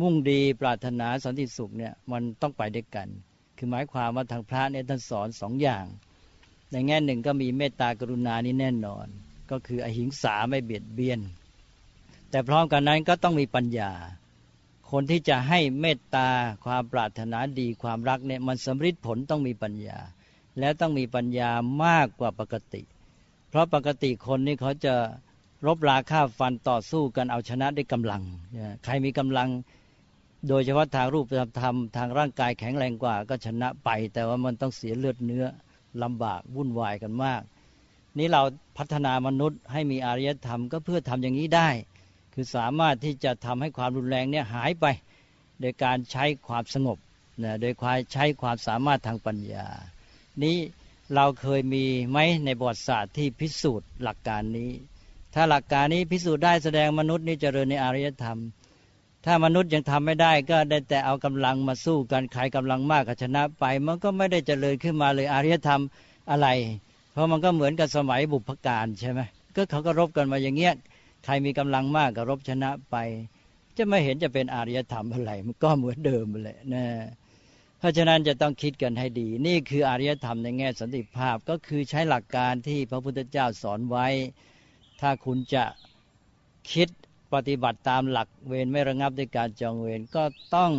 [0.00, 3.08] มุ่งดีปรารถนาสันติสุขเนี่ยมันต้องไปด้วยกัน
[3.56, 5.84] คือหมายความว่าทางพระเนี่ยท่านสอนสองอย่าง
[6.72, 9.06] ในแง่หนึ่งก็มีเมตตากรุณานี่แน่นอน
[9.50, 11.20] ก็คืออหิงสาไม่เบียดเบียน
[12.30, 13.92] แต่พร้อมกันนั้นก็ต้องมีปัญญา
[14.90, 16.28] คนที่จะให้เมตตา
[16.64, 19.98] ความปรารถนาดีความรักเนี่ยมันสำฤทธิ์ผลต้องมีปัญญา
[20.60, 21.50] แล้วต้องมีปัญญา
[21.84, 22.82] มากกว่าปกติ
[23.48, 24.94] เพราะปกติคนนี่เขาจะ
[25.66, 28.22] รบราฆ่าฟันต่อสู้กันเอาชนะด้วยกำลัง
[28.84, 29.48] ใครมีกำลัง
[30.48, 31.26] โดยเฉพาะทางรูป
[31.60, 35.46] ธรรมทางร่างกายแข็งแรงกว่า ก็ชนะไป แต่ว่ามันต้องเสียเลือดเนื้อ
[36.02, 37.42] ลำบากวุ่นวายกันมาก
[38.18, 38.42] นี้เรา
[38.78, 41.68] พัฒนามนุษย์ให้มีอารยธรรมก็เพื่อทำอย่างนี้ได้
[42.34, 44.86] คือสามารถที่จะทำให้ความรุนแรงเนี่ยหายไป
[45.60, 46.98] โดยการใช้ความสงบ
[47.42, 49.66] นะโดยความใช้ความสามารถทางปัญญา
[50.44, 50.58] นี้
[51.14, 54.70] เราเคยมีไหมในบทศาสตร์ที่พิสูจน์หลักการนี้
[55.34, 58.38] ถ้าหลักการนี้พิสูจน์ได้แสดงมนุษย์นี่เจริญในอารยธรรม
[59.24, 65.82] ถ้ามนุษย์ยังทำไม่ได้ก็ได้แต่เอากำลังมาสู้กันใครกำลังมากก็ชนะไป มันก็ไม่ได้เจริญขึ้นมาเลยอารยธรรม
[66.30, 66.48] อะไร
[67.12, 69.20] เพราะมันก็เหมือนกับสมัยบุพการใช่ไหม
[69.56, 70.74] ก็เขาก็รบกันมาอย่างเงี้ย
[71.24, 72.96] ใครมีกำลังมากก็รบชนะไป
[73.76, 76.84] จะไม่เห็นจะเป็นอารยธรรมอะไรมันก็เหมือนเดิมเลยนะ
[77.80, 84.06] เพราะฉะนั้นจะต้องคิดกันให้ดี นี่คืออารยธรรมในแง่สันติภาพก็คือใช้หลักการที่พระพุทธเจ้าสอนไว้
[85.00, 85.64] ถ้าคุณจะ
[86.72, 86.88] คิด
[87.34, 90.24] ปฏิบัติตามหลักเวรไม่ระงับด้วยการจองเวรก็
[90.56, 90.72] ต้อง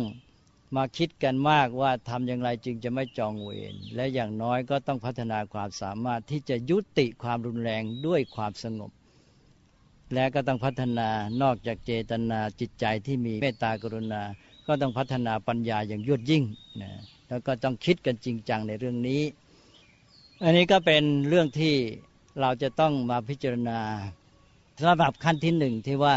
[0.76, 8.90] มาคิดกันมากว่าทำอย่างไรจึงจะไม่จองเวรและอย่างน้อยก็ต้องพัฒนาความสามารถที่จะยุติความรุนแรงด้วยความสงบ
[10.14, 11.08] และก็ต้องพัฒนา
[11.42, 14.22] นอกจากเจตนาจิตใจที่มีเมตตากรุณา
[14.66, 16.44] ก็ต้องพัฒนาปัญญาอย่างยวดยิ่ง
[16.82, 16.90] นะ
[17.28, 19.22] แล้วก็ต้องคิดกันจริงจังในเรื่องนี้
[20.42, 21.74] อันนี้ก็เป็นเรื่องที่
[22.40, 23.78] เราจะต้องมาพิจารณา
[24.80, 26.16] สำหรับขั้นที่หนึ่งที่ว่า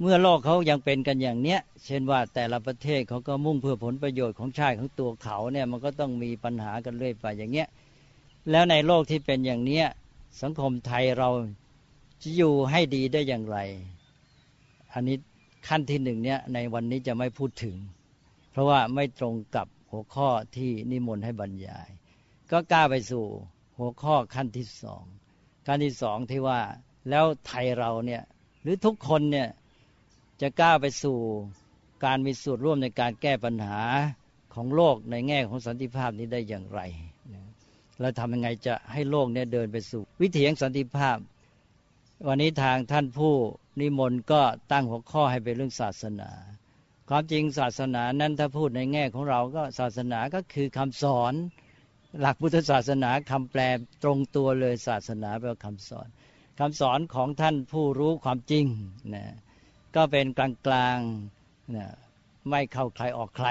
[0.00, 7.68] เมื่อโลกเขายังเป็นกันอย่างเนี้ย เช่นว่าแต่ละประเทศเขาก็มุ่งเพื่อผลประโยชน์ของชาติของตัวเขาเนี่ยมันก็ต้องมีปัญหากันเรื่อยไปอย่างเงี้ย
[8.50, 9.86] แล้วในโลกที่เป็นอย่างเนี้ย
[10.42, 11.28] สังคมไทยเรา
[12.22, 13.58] จะอยู่ให้ดีได้อย่างไร
[14.92, 15.16] อันนี้
[15.68, 17.76] ขั้นที่หนึ่งเนี่ยในวันนี้จะไม่พูดถึง
[18.50, 21.88] เพราะว่าไม่ตรงกับหัวข้อที่นิมนต์ให้บรรยาย
[22.50, 23.24] ก็กล้าไปสู่
[23.78, 25.04] หัวข้อขั้นที่สอง
[25.66, 26.60] ขั้นที่สองที่ว่า
[27.10, 28.22] แล้วไทยเราเนี่ย
[28.62, 29.48] หรือทุกคนเนี่ย
[30.40, 31.16] จะกล้าไปสู่
[32.04, 33.80] การมีส่วนร่วมในการแก้ปัญหา
[34.54, 36.80] ของโลกในแง่ของสันติภาพนี้ได้อย่างไร
[38.00, 41.18] เราทำยังไงจะให้โลกเนี่ยเดินไปสู่ วิถีแห่งสันติภาพ
[42.26, 43.34] วันนี้ทางท่านผู้
[43.80, 46.30] นิมนต์ก็ตั้งหัวข้อให้เป็นเรื่องศาสนา
[47.08, 51.34] ความจริงศาสนานั้นถ้าพูดในแง่ของเราก็ศาสนาก็คือคำสอน
[52.20, 53.60] หลักพุทธศาสนาคำแปล
[54.02, 56.08] ตรงตัวเลยศาสนาแปลว่าคำสอน
[56.60, 58.64] คำสอนของท่านผู้รู้ความจริง
[59.14, 59.24] นะ
[59.96, 61.86] ก็เป็นกลางๆนะ
[62.50, 63.48] ไม่เข้าใครออกใคร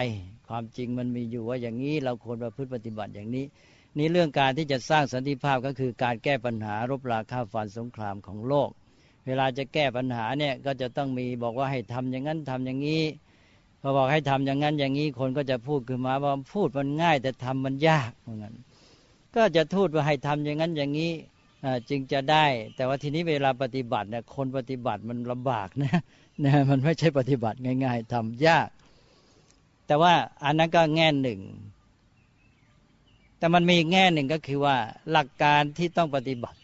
[0.47, 3.45] ความจริงมันมีอยู่ว่าอย่างนี้เราควรประพฤติปฏิบัติอย่างนี้
[3.97, 8.69] นี่เรื่องการที่จะสร้างสันติภาพก็คือการแก้ปัญหารบราฆ่าฟันสงครามของโลก
[9.27, 13.03] เวลาจะแก้ปัญหาเนี่ยก็จะต้องมีบอกว่าให้ทำอย่างนั้นทำอย่างนี้
[13.81, 18.53] พอบอกให้ทำอย่างนั้นอย่างนี้คนก็จะพูดขึ้นมาว่าพูดมันง่ายแต่ทำมันยากเหมือนกัน
[19.35, 21.11] ก็จะทูดว่าให้ทำอย่างนั้นอย่างนี้
[21.89, 25.99] จึงจะได้ แต่ว่าทีนี้เวลาปฏิบัติเนี่ยคนปฏิบัติมันลำบากนะ
[26.45, 28.69] นะมันไม่ใช่ปฏิบัติง่าย ๆทำยาก
[29.87, 31.41] แต่ว่าอันนั้นก็แง่หนึ่ง
[33.37, 34.75] แต่มันมีแง่หนึ่งก็คือว่า
[35.11, 36.59] หลักการที่ต้องปฏิบัติ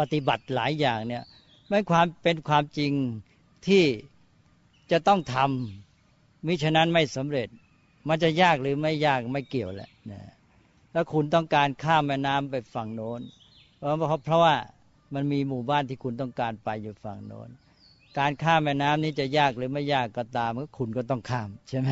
[0.00, 1.24] ปฏิบัติหลายอย่างเนี่ย
[1.68, 2.92] ไม่ความเป็นความจริง
[3.66, 3.84] ที่
[4.90, 7.48] จะต้องทำมิฉะนั้นไม่สำเร็จ
[8.08, 10.20] มันจะยากหรือไม่ยากไม่เกี่ยวแหละนะ
[10.92, 13.20] แล้วคุณต้องการข้ามแม่น้ำไปฝั่งโน้น
[13.78, 14.54] เพราะเพราะว่า
[15.14, 17.48] มันมีหมู่บ้านที่คุณต้องการไปอยู่ฝั่งโน้น
[18.18, 21.90] การข้ามแม่น้ำนี้จะยากหรือไม่ยากก็ตามก็คุณก็ต้องข้ามใช่ไหม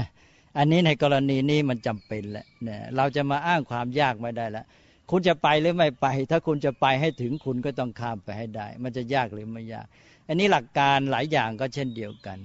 [0.58, 4.64] อันนี้ในกรณีนี้มันจำเป็นแหละเนี่ยเราจะมาอ้างความยากไม่ได้และ
[5.10, 9.86] คุณจะไปหรือไม่ไป ถ้าคุณจะไปให้ถึงคุณก็ต้องข้ามไปให้ได้ มันจะยากหรือไม่ยาก
[10.28, 12.38] อันนี้หลักการหลายอย่างก็เช่นเดียวกัน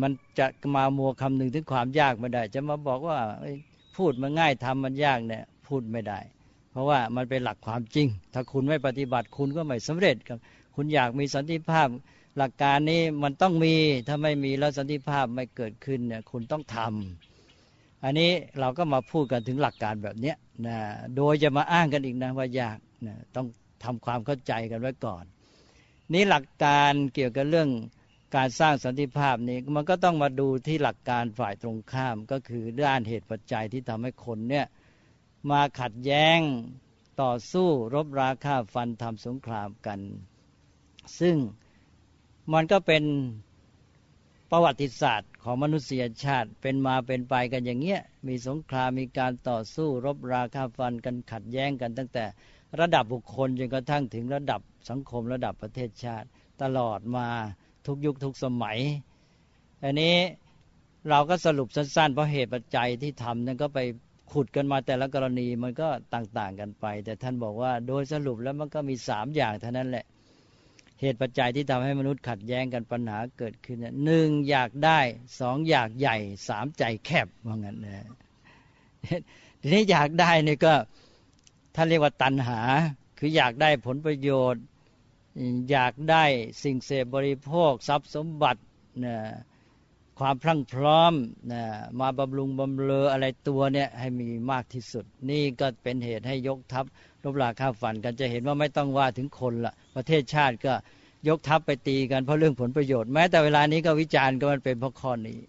[0.00, 3.18] มันจะมามัวคำนึงถึงความยากไม่ได้ จะมาบอกว่า
[3.96, 6.20] พูดมันง่ายทำมันยากเนี่ยพูดไม่ได้
[6.70, 10.38] เพราะว่ามันเป็นหลักความจริง ถ้าคุณไม่ปฏิบัติคุณก็ไม่สำเร็จครับ
[10.74, 11.88] คุณอยากมีสันติภาพ
[12.38, 13.74] หลักการนี้มันต้องมี
[14.08, 18.30] ถ้าไม่มีแล้วสันติภาพไม่เกิดขึ้นเนี่ยคุณต้องทำอันนี้
[18.60, 20.34] เราก็มาพูดกันถึงหลักการแบบนี้
[20.66, 20.78] นะ
[21.16, 23.46] โดยจะมาอ้างกันอีกนะว่ายากนะต้อง
[23.84, 25.24] ทำความเข้าใจกันไว้ก่อน
[26.12, 27.70] นี้หลักการเกี่ยวกับเรื่อง
[28.36, 34.66] การสร้างสันติภาพนี้มันก็ต้องมาดูที่หลักการฝ่ายตรงข้ามก็คือด้านเหตุปัจจัยที่ทำให้คนเนี่ย
[35.50, 36.38] มาขัดแย้ง
[37.22, 40.00] ต่อสู้รบราฆ่าฟันทำสงครามกัน
[41.20, 41.36] ซึ่ง
[42.52, 43.04] มันก็เป็น
[44.56, 52.24] ประวัติศาสตร์ของมนุษยชาติเป็นมาเป็นไปกันอย่างเงี้ยมีสงครามมีการต่อสู้รบราฆ่าฟันกันขัดแย้งกันตั้งแต่
[52.80, 56.26] ระดับบุคคลจนกระทั่งถึงระดับสังคมระดับประเทศชาติ
[56.62, 57.28] ตลอดมา
[57.86, 58.78] ทุกยุคทุกสมัย
[59.84, 60.16] อันนี้
[61.08, 63.80] เราก็สรุปสั้นๆ เพราะเหตุปัจจัยที่ทำนั้นก็ไป
[64.32, 70.04] ขุดกันมาแต่ละกรณีมันก็ต่างๆกันไป แต่ท่านบอกว่าโดยสรุปแล้วมันก็มีสามอย่างเท่านั้นแหละ
[71.04, 75.00] เหตุปัจจัยที่ทำให้มนุษย์ขัดแย้งกันปัญหาเกิดขึ้นหนึ่งอยากได้
[75.40, 76.16] สองอยากใหญ่
[76.48, 78.06] สามใจแคบว่างั้นนะ
[79.60, 80.74] ทีนี้อยากได้นี่ก็
[81.74, 82.60] ท่านเรียกว่าตัณหา
[83.18, 84.64] คืออยากได้ผลประโยชน์
[85.70, 86.24] อยากได้
[86.62, 88.62] สิ่งเสพบริโภค ทรัพย์สมบัติ
[89.04, 89.16] นะ
[90.18, 91.12] ความพรั่งพร้อม
[91.52, 91.62] นะ
[92.00, 96.84] มาบำรุงบำเรออะไรตัวเนี่ยให้มีมากที่สุด นี่ก็เป็นเหตุให้ยกทัพ
[97.24, 100.72] รบราข้าฟันกันจะเห็นว่าไม่ต้องว่าถึงคนละประเทศชาติก็
[101.28, 105.40] ยกทัพไปตีกันเพราะเรื่องผลประโยชน์แม้แต่เวลานี้ก็วิจารณ์ก็มันเป็นเพราะข้อนี้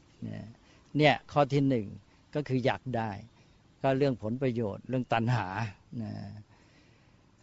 [0.97, 1.85] เนี่ยข้อที่หนึ่ง
[2.35, 3.11] ก็คืออยากได้
[3.81, 5.47] ก็เรื่องผลประโยชน์เรื่องตัณหา
[6.01, 6.11] นะ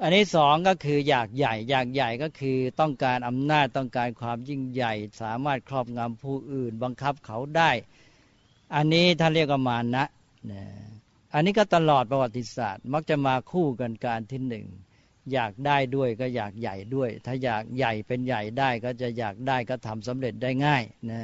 [0.04, 7.70] อันนี้สองก็คืออยากใหญ่ อยากใหญ่ก็คือต้องการอำนาจต้องการความยิ่งใหญ่ สามารถครอบงำผู้อื่น บังคับเขาได้
[8.74, 10.04] อันนี้ท่านเรียกว่ามานะ
[10.50, 10.64] นะ
[11.34, 14.66] อันนี้ก็ตลอดประวัติศาสตร์ มักจะมาคู่กันการที่หนึ่ง
[15.32, 21.20] อยากได้ด้วยก็อยากใหญ่ด้วย ถ้าอยากใหญ่เป็นใหญ่ได้ก็จะอยากได้ก็ทำสำเร็จได้ง่ายนะ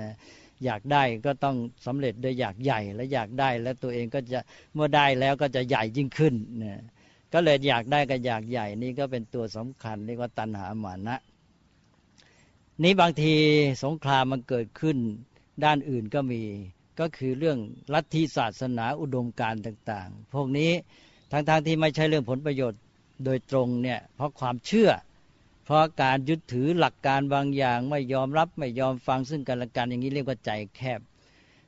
[0.64, 4.40] อยากได้ก็ต้องสำเร็จโดยอยากใหญ่และอยากได้แล้วตัวเองก็จะ
[4.74, 6.82] เมื่อได้แล้วก็จะใหญ่ยิ่งขึ้นนะ
[7.32, 11.16] ก็เลยอยากได้กับอยากใหญ่นี่ก็เป็นตัวสำคัญเรียกว่าตัณหาหมานะ
[12.82, 13.34] นี้บางที
[13.84, 14.96] สงครามมันเกิดขึ้น
[15.64, 16.42] ด้านอื่นก็มี
[17.00, 17.58] ก็คือเรื่อง
[17.94, 20.72] ลัทธิศาสนาอุดมการต่างๆ พวกนี้
[21.30, 22.80] ทั้งๆทที่ไม่ใช่เรื่องผลประโยชน์
[23.24, 24.90] โดยตรงเนี่ยเพราะความเชื่อ
[25.64, 31.00] เพราะการยึดถือหลักการบางอย่างไม่ยอมรับไม่ยอมฟังซึ่งกันและกันอย่างนี้เรียกว่าใจแคบ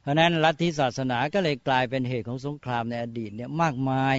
[0.02, 4.16] เพราะนั้นลัทธิศาสนาก็เลยกลายเป็นเหตุของสงครามในอดีตเนี่ยมากมาย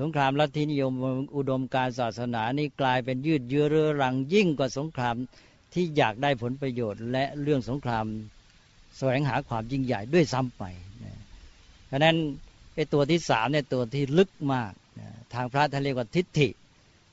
[0.00, 0.92] สงครามลัทธินิยม
[1.36, 5.16] อุดมการศาสนานี่กลายเป็นยืดเยื้อเรื้อรังยิ่งกว่าสงคราม
[5.72, 8.06] ที่อยากได้ผลประโยชน์ และเรื่องสงคราม
[8.96, 10.62] แสวงหาความยิ่งใหญ่ด้วยซ้ำไป
[11.04, 11.14] นะ
[11.86, 12.16] เพราะนั้น
[12.74, 16.48] ไอ้ตัวที่สามเนี่ยตัวที่ลึกมากนะทางพระท่านเรียกว่าทิฏฐิ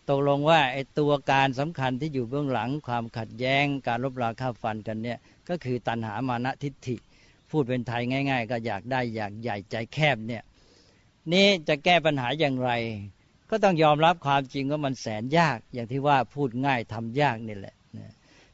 [0.09, 5.17] ตกลงว่าไอ้ตัวการสำคัญที่อยู่เบื้องหลัง ความขัดแย้งการลบราค่าฟันกันเนี่ย
[5.49, 6.95] ก็คือตัณหามานะทิฏฐิ
[7.49, 10.43] พูดเป็นไทยง่าย ๆ ก็อยากได้อยากใหญ่ใจแคบเนี่ย
[11.34, 12.71] นี้จะแก้ปัญหาอย่างไร
[13.49, 17.75] ก็ต้องยอมรับความจริงว่ามันแสนยาก อย่างที่ว่าพูดง่ายทำยากนี่แหละ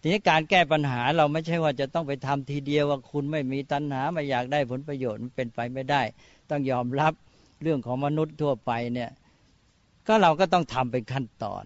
[0.02, 6.02] ทีนี้การแก้ปัญหาเราไม่ใช่ว่าจะต้องไปทำทีเดียวว่าคุณไม่มีตัณหาไม่อยากได้ผลประโยชน์มันเป็นไปไม่ได้
[6.50, 7.14] ต้องยอมรับ
[7.62, 9.12] เรื่องของมนุษย์ทั่วไปเนี่ย
[10.08, 11.66] ก็เราก็ต้องทำเป็นขั้นตอน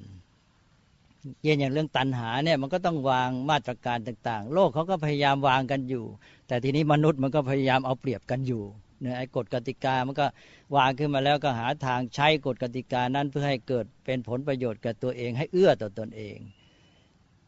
[1.44, 6.06] เย็นอย่างเรื่องตันหาเนี่ยมันก็ต้องวางมาตรการต่าง ๆ โลกเขาก็พยายามวางกันอยู่
[6.48, 8.64] แต่ทีนี้มนุษย์มันก็พยายามเอาเปรียบกันอยู่
[9.02, 10.28] เนี่ยไอ้กฎกติกามันก็
[10.76, 16.38] วางขึ้นมาแล้วก็หาทางใช้กฎกติกานั้นเพื่อให้เกิดเป็นผลประโยชน์กับตัวเองให้เอื้อต่อตอนเอง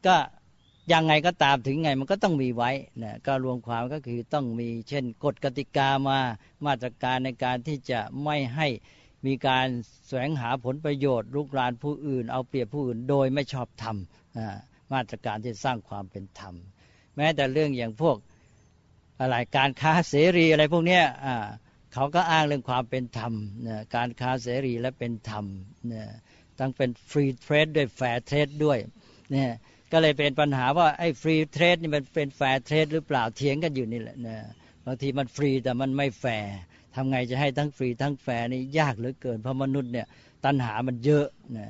[0.06, 0.16] ก็
[0.94, 2.72] ยังไงก็ตามถึงไงมันก็ต้องมีไว้
[3.04, 6.20] นะก็รวมความก็คือต้องมีเช่นกฎกติกามา
[6.66, 8.68] มาตรการในการที่จะไม่ให้
[9.26, 9.68] มีการ
[10.08, 13.98] แสวงหาผลประโยชน์ลุกรานผู้อื่น เอาเปรียบผู้อื่นโดยไม่ชอบธรรม
[14.94, 16.56] มาตรการที่สร้างความเป็นธรรม
[17.16, 18.18] แม้แต่เรื่องอย่างพวก
[19.20, 21.00] อะไรการค้าเสรีอะไรพวกนี้
[21.94, 23.34] เขาก็อ้างเรื่องความเป็นธรรม
[23.96, 25.46] การค้าเสรีและเป็นธรรม
[26.60, 28.80] ตั้งเป็น free trade ด้วย fair trade ด้วย
[29.32, 29.52] เนี่ย
[29.92, 34.38] ก็เลยเป็นปัญหาว่าไอ้ free trade นี่มันเป็น fair trade หรือเปล่าเถียงกันอยู่นี่แหละนะ
[34.86, 36.54] บางทีมันฟรีแต่มันไม่แฟร์
[36.96, 40.08] ทำไงจะให้ทั้งฟรีทั้งแฟร์นี่ยากเหลือเกินเพราะมนุษย์เนี่ย
[40.46, 41.68] ตัณหามันเยอะนะ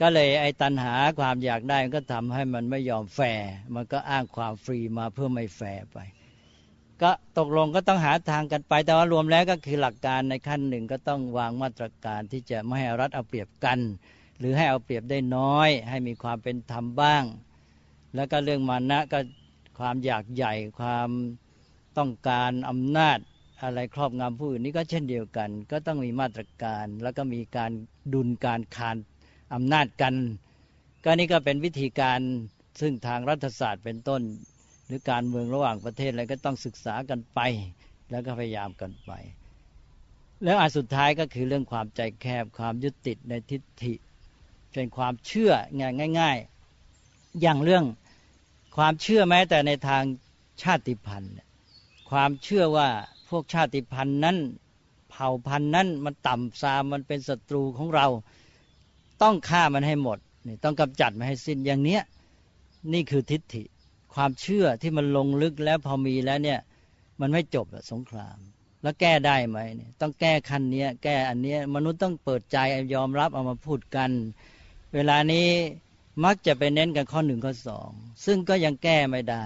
[0.00, 5.98] ก็เลยไอ้ตัณหาความอยากได้มันก็ทำให้มันไม่ยอมแฟร์มันก็อ้างความฟรีมาเพื่อไม่แฟร์ไป
[7.02, 13.78] ก็ตกลงก็ต้องหาทางกันไป แต่ว่ารวมแล้วก็คือหลักการในขั้นหนึ่งก็ต้องวางมาตรการที่จะไม่ให้รัฐเอาเปรียบกัน
[14.38, 17.24] หรือให้เอาเปรียบได้น้อย ให้มีความเป็นธรรมบ้าง
[18.14, 19.18] แล้วก็เรื่องมานะก็
[19.78, 21.08] ความอยากใหญ่ความ
[21.98, 23.18] ต้องการอำนาจ
[23.62, 27.70] อะไรครอบงำผู้อื่นนี่ก็เช่นเดียวกัน ก็ต้องมีมาตรการ แล้วก็มีการ
[28.12, 28.96] ดุลการคาน
[29.54, 30.14] อำนาจกัน
[31.04, 32.20] ก็นี่ก็เป็นวิธีการ
[32.80, 34.22] ซึ่งทางรัฐศาสตร์เป็นต้น
[34.86, 37.40] หรือการเมืองระหว่างประเทศอะไรก็ต้องศึกษากันไป
[38.10, 39.12] แล้วก็พยายามกันไป
[40.44, 43.94] แล้วอันสุดท้ายก็คือเรื่องความใจแคบความยึดติดในทิฏฐิ
[44.72, 45.52] เป็นความเชื่อ
[46.18, 47.84] ง่ายๆ อย่างเรื่อง
[48.76, 50.02] ความเชื่อแม้แต่ในทาง
[50.62, 51.34] ชาติพันธุ์
[52.10, 52.88] ความเชื่อว่า
[53.28, 54.36] พวกชาติพันธุ์นั้น
[55.10, 58.06] เผ่าพันธุ์นั้นมันต่ำซามมันเป็นศัตรูของเรา
[59.22, 62.02] ต้องฆ่ามันให้หมดนี่ต้องกำจัดมันให้สิ้นอย่างเนี้ย
[62.92, 63.62] นี่คือทิฏฐิ
[64.14, 66.60] ความเชื่อที่มันลงลึกแล้วพอมีแล้วเนี่ย
[67.20, 68.38] มันไม่จบสงคราม
[68.82, 72.58] แล้วแก้ได้ไหมเนี่ยต้องแก้คันนี้แก้อันนี้มนุษย์ต้องเปิดใจ
[72.94, 74.10] ยอมรับเอามาพูดกัน
[74.94, 75.48] เวลานี้
[76.24, 77.90] มักจะไปเน้นกันข้อหนึ่งข้อสอง
[78.24, 79.44] ซึ่งก็ยังแก้ไม่ได้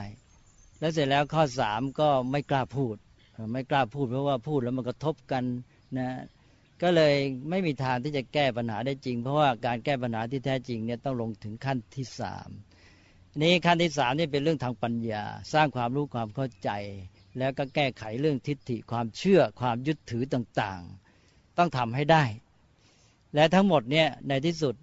[0.78, 2.96] แล้วเสร็จแล้วข้อสามก็ไม่กล้าพูด
[3.52, 5.44] ไม่กล้าพูดเพราะว่าพูดแล้วมันกระทบกัน
[5.98, 6.08] นะ
[6.82, 7.14] ก็เลย
[7.50, 12.50] ไม่มีทางที่จะแก้ปัญหาได้จริง เพราะว่าการแก้ปัญหาที่แท้จริงเนี่ยต้องลงถึงขั้นที่สาม
[13.42, 16.70] นี้ขั้นที่สามนี่เป็นเรื่องทางปัญญา สร้างความรู้ความเข้าใจ
[17.38, 22.24] แล้วก็แก้ไขเรื่องทิฏฐิความเชื่อความยึดถือต่างๆ ต้องทำให้ได้
[23.34, 24.74] และทั้งหมดเนี่ยในที่สุด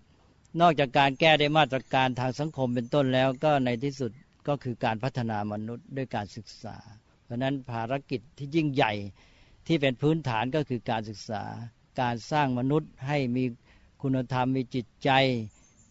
[0.62, 4.12] นอกจากการแก้ได้มาตรการทางสังคมเป็นต้นแล้วก็ในที่สุด
[4.48, 6.78] ก็คือการพัฒนามนุษย์ด้วยการศึกษา
[7.24, 8.94] เพราะนั้นภารกิจที่ยิ่งใหญ่
[9.68, 11.44] ที่เป็นพื้นฐานก็คือการศึกษา
[12.02, 13.44] การสร้างมนุษย์ให้มี
[14.02, 15.10] คุณธรรมมีจิตใจ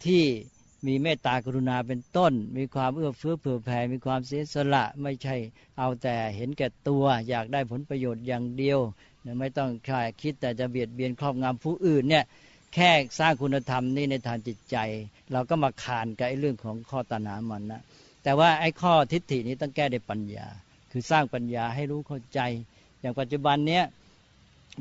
[0.04, 0.22] ที่
[0.86, 5.36] มีเมตตากรุณาเป็นต้น มีความเอื้อเฟื้อเผื่อแผ่มีความเสียสละไม่ใช่
[5.78, 8.78] เอาแต่เห็นแก่ตัวอยากได้ผลประโยชน์อย่างเดียว
[9.40, 12.24] ไม่ต้องใช่คิดแต่จะเบียดเบียนครอบงำผู้อื่นเนี่ย
[12.74, 14.76] แค่สร้างคุณธรรมนี่ในทางจิตใจ
[15.32, 17.82] เราก็มาขานกับไอ้เรื่องของข้อตนามันนะ
[18.22, 20.46] แต่ว่าไอ้ข้อทิฏฐินี้ต้องแก้ด้วยปัญญา
[20.90, 22.40] คือสร้างปัญญาให้รู้เข้าใจ
[23.00, 23.84] อย่างปัจจุบันเนี้ย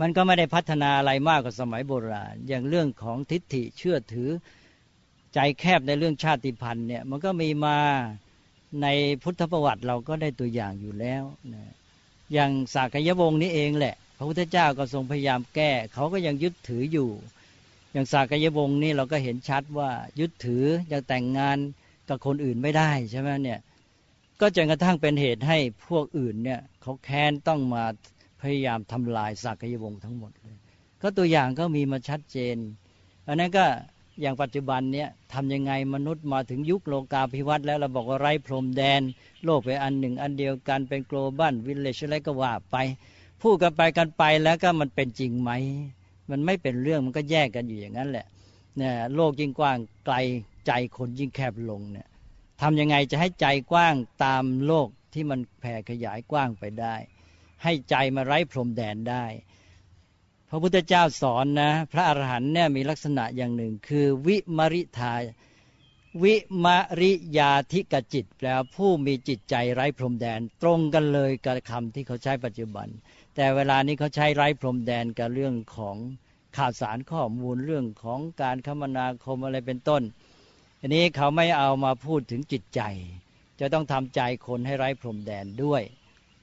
[0.02, 4.30] มันก็ไม่ได้พัฒนาอะไรมากกว่าสมัยโบราณ อย่างเรื่องของทิฏฐิเชื่อถือ
[5.34, 7.78] ใจแคบในเรื่องชาติพันธุ์เนี่ยมันก็มีมา
[8.82, 8.88] ใน
[9.24, 11.74] พุทธประวัติเราก็ได้ตัวอย่างอยู่แล้วนะ
[12.34, 17.10] อย่างสากยวงศ์นี้เองแหละ พระพุทธเจ้าก็ทรงพยายามแก้ เขาก็ยังยึดถืออยู่
[17.93, 21.58] อย่างสากยวงศ์นี่เราก็เห็นชัดว่ายึดถือยังแต่งงาน
[22.10, 23.60] กับคนอื่นไม่ได้ใช่ไหมเนี่ย
[24.39, 27.84] ก็จนกระทั่งเป็นเหตุให้พวกอื่นเนี่ยเขาแค้นต้องมา
[28.41, 30.58] พยายามทำลายสากยวงศ์ทั้งหมดเลย
[31.02, 32.58] ก็ตัวอย่างก็มีมาชัดเจน
[33.28, 33.65] อันนั้นก็
[34.21, 39.02] อย่างปัจจุบันเนี่ยทำยังไงมนุษย์มาถึงยุคโลกาภิวัตน์แล้วเราบอกว่าไร้พรมแดน
[39.45, 42.76] โลกเป็นอันหนึ่ง อันเดียวกันเป็น global village อะไรก็ว่าไป
[43.41, 45.52] พูดกันไปกันไปแล้วก็มันเป็นจริงไหม
[46.30, 48.26] มันไม่เป็นเรื่องมันก็แยกกันอยู่อย่างนั้นแหละ
[48.78, 50.15] เนี่ยโลกยิ่งกว้างไกล
[50.67, 52.08] ใจคนยิ่งแคบลงเนี่ย
[52.62, 56.95] ทำยังไงจะให้ใจกว้างตามโลกที่มันแผ่ขยายกว้างไปได้
[57.63, 59.26] ให้ใจมาไร้พรมแดนได้
[60.54, 65.13] ระพุทธเจ้าสอนนะ พระอรหันต์เนี่ยมีลักษณะอย่างหนึ่ง คือวิมริทา
[66.24, 66.36] วิ
[66.66, 66.68] ม
[67.02, 72.88] ริยาธิกจิตแปลผู้มีจิตใจไร้พรมแดน ตรงกันเลยกับคำที่เขาใช้ปัจจุบัน
[73.36, 75.98] แต่เวลานี้เขาใช้ไร้พรมแดนกับเรื่องของ
[76.58, 80.02] ข่าวสารข้อมูลเรื่องของการคมนาคมอะไรเป็นต้น
[80.80, 82.82] อันนี้เขาไม่เอามาพูดถึงจิตใจ
[83.60, 85.84] จะต้องทำใจคนให้ไร้พรมแดนด้วย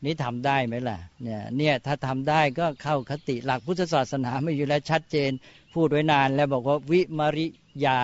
[0.04, 5.30] นี่ทำได้ไหมล่ะเนี่ยเนี่ยถ้าทำได้ก็เข้าคติหลักพุทธศาสนาไม่อยู่แล้วชัดเจน
[5.74, 7.46] พูดไว้นานแล้วบอกว่าวิมาริ
[7.84, 7.98] ยา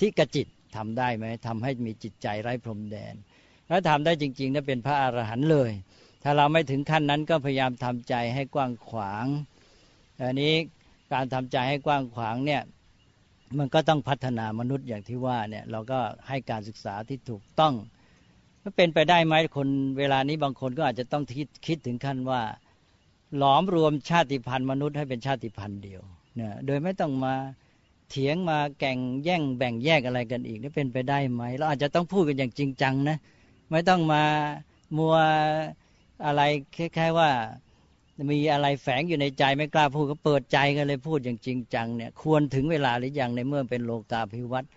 [0.00, 3.14] ทิกจิตทำได้ไหมทำให้มีจิตใจไร้พรมแดน
[3.68, 5.70] ถ้าทำได้จริงๆนั่นเป็นพระอรหันต์เลย
[6.22, 9.26] ถ้าเราไม่ถึงขั้นนั้นก็พยายามทำใจให้กว้างขวาง
[10.22, 10.54] อันนี้
[11.12, 12.62] การทำใจให้กว้างขวางเนี่ย
[13.58, 17.74] มันก็ต้องพัฒนามนุษย์อย่างที่ว่าเนี่ยเราก็ให้การศึกษาที่ถูกต้อง
[18.62, 22.42] มันเป็นไปได้ไหมคนเวลานี้บางคนก็อาจจะต้องคิดคิดถึงขั้นว่า
[23.36, 26.02] หลอมรวมชาติพันธุ์มนุษย์ให้เป็นชาติพันธุ์เดียว
[26.34, 27.34] เนี่ยโดยไม่ต้องมา
[28.10, 33.18] เถียงมาแก่งแย่งแบ่งแยกอะไรกันอีกนี่เป็นไปได้ไหมเราอาจจะต้องพูดกันอย่างจริงจังนะ
[33.70, 34.22] ไม่ต้องมา
[34.96, 35.16] มัว
[36.26, 36.42] อะไร
[36.76, 37.30] คล้ายๆว่า
[38.30, 44.70] มีอะไรแฝงอยู่ในใจไม่กล้าพูดก็เปิดใจกันเลยพูดอย่างจริงจังเนี่ยควรถึงเวลาหรือยังในเมื่อเป็นโลกาภิวัตน์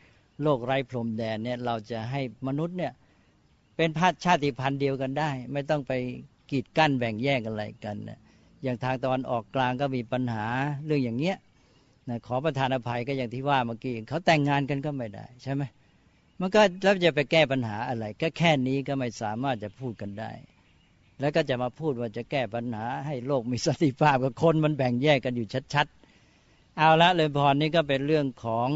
[0.44, 2.94] โลกไร้พรมแดนเนี่ยเราจะให้มนุษย์เนี่ย
[3.76, 5.94] เป็นพาชาติพันธุ์เดียวกันได้ ไม่ต้องไป
[6.52, 8.20] กีดกั้นแบ่งแยกอะไรกันนะ
[8.64, 10.46] อย่างทางตะวันออกกลางก็มีปัญหา
[10.86, 11.38] เรื่องอย่างเงี้ย
[12.10, 15.64] นะขอประทานอภัยก็อย่างที่ว่าเมื่อกี้เขาแต่งงานกันก็ไม่ได้ใช่ไหม
[16.40, 20.32] มันก็แล้วจะไปแก้ปัญหาอะไร ก็แค่นี้ก็ไม่สามารถจะพูดกันได้
[21.20, 28.70] แล้วก็จะมาพูดว่าจะแก้ปัญหา ให้โลกมีสติภาพกับคนมันแบ่งแยกกันอยู่ชัดๆ เอาละเลยพรนี่ก็เป็นเรื่องของ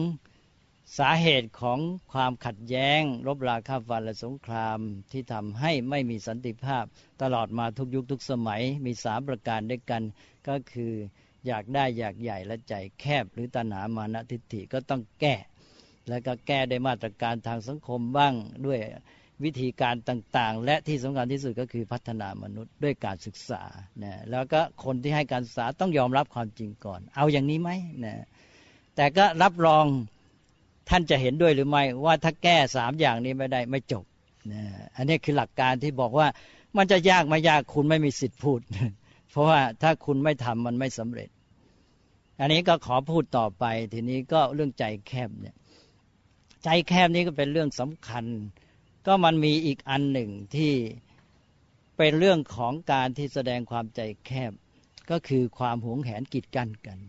[0.97, 1.79] สาเหตุของ
[2.13, 4.79] ความขัดแย้ง รบราคาฟันและสงคราม
[5.11, 6.85] ที่ทำให้ไม่มีสันติภาพ
[7.21, 10.03] ตลอดมาทุกยุคทุกสมัยมีสามประการด้วยกัน
[10.47, 10.93] ก็คือ
[11.47, 15.35] อยากได้อยากใหญ่และใจแคบหรือตัณหามานะทิฏฐิก็ต้องแก้
[16.09, 18.33] แล้วก็แก้ได้มาตรการทางสังคมบ้าง
[18.65, 18.79] ด้วย
[19.43, 23.63] วิธีการต่างๆ และที่สำคัญที่สุดก็คือพัฒนามนุษย์ด้วยการศึกษา
[24.03, 27.69] นะแล้วก็คนที่ให้การศึกษาต้องยอมรับความจริงก่อน เอาอย่างนี้ไหม
[28.05, 28.15] นะ
[28.95, 29.85] แต่ก็รับรอง
[30.89, 34.03] ท่านจะเห็นด้วยหรือไม่ว่าถ้าแก้สามอย่างนี้ไม่ได้ไม่จบ
[34.51, 34.61] นะ
[34.95, 36.27] อันนี้คือหลักการที่บอกว่า
[36.77, 38.59] มันจะยากไม่ยากคุณไม่มีสิทธิ์พูด
[39.31, 41.29] เพราะว่าถ้าคุณไม่ทำมันไม่สำเร็จ
[42.39, 45.55] อันนี้ก็ขอพูดต่อไป ทีนี้ก็เรื่องใจแคบเนี่ย
[46.63, 48.25] ใจแคบนี้ก็เป็นเรื่องสำคัญ
[49.05, 50.73] ก็มันมีอีกอันหนึ่งที่
[51.97, 54.51] เป็นเรื่องของการที่แสดงความใจแคบ
[55.09, 56.99] ก็คือความหวงแหนกีดกันกัน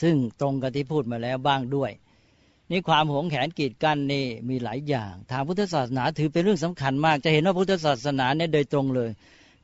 [0.00, 1.92] ซึ่งตรงกับที่พูดมาแล้วบ้างด้วย
[2.70, 9.10] นี่ความหวงแขนกีดกันนี่มีหลายอย่าง ทางพุทธศาสนาถือเป็นเรื่องสำคัญมาก จะเห็นว่าพุทธศาสนาเนี่ยโดยตรงเลย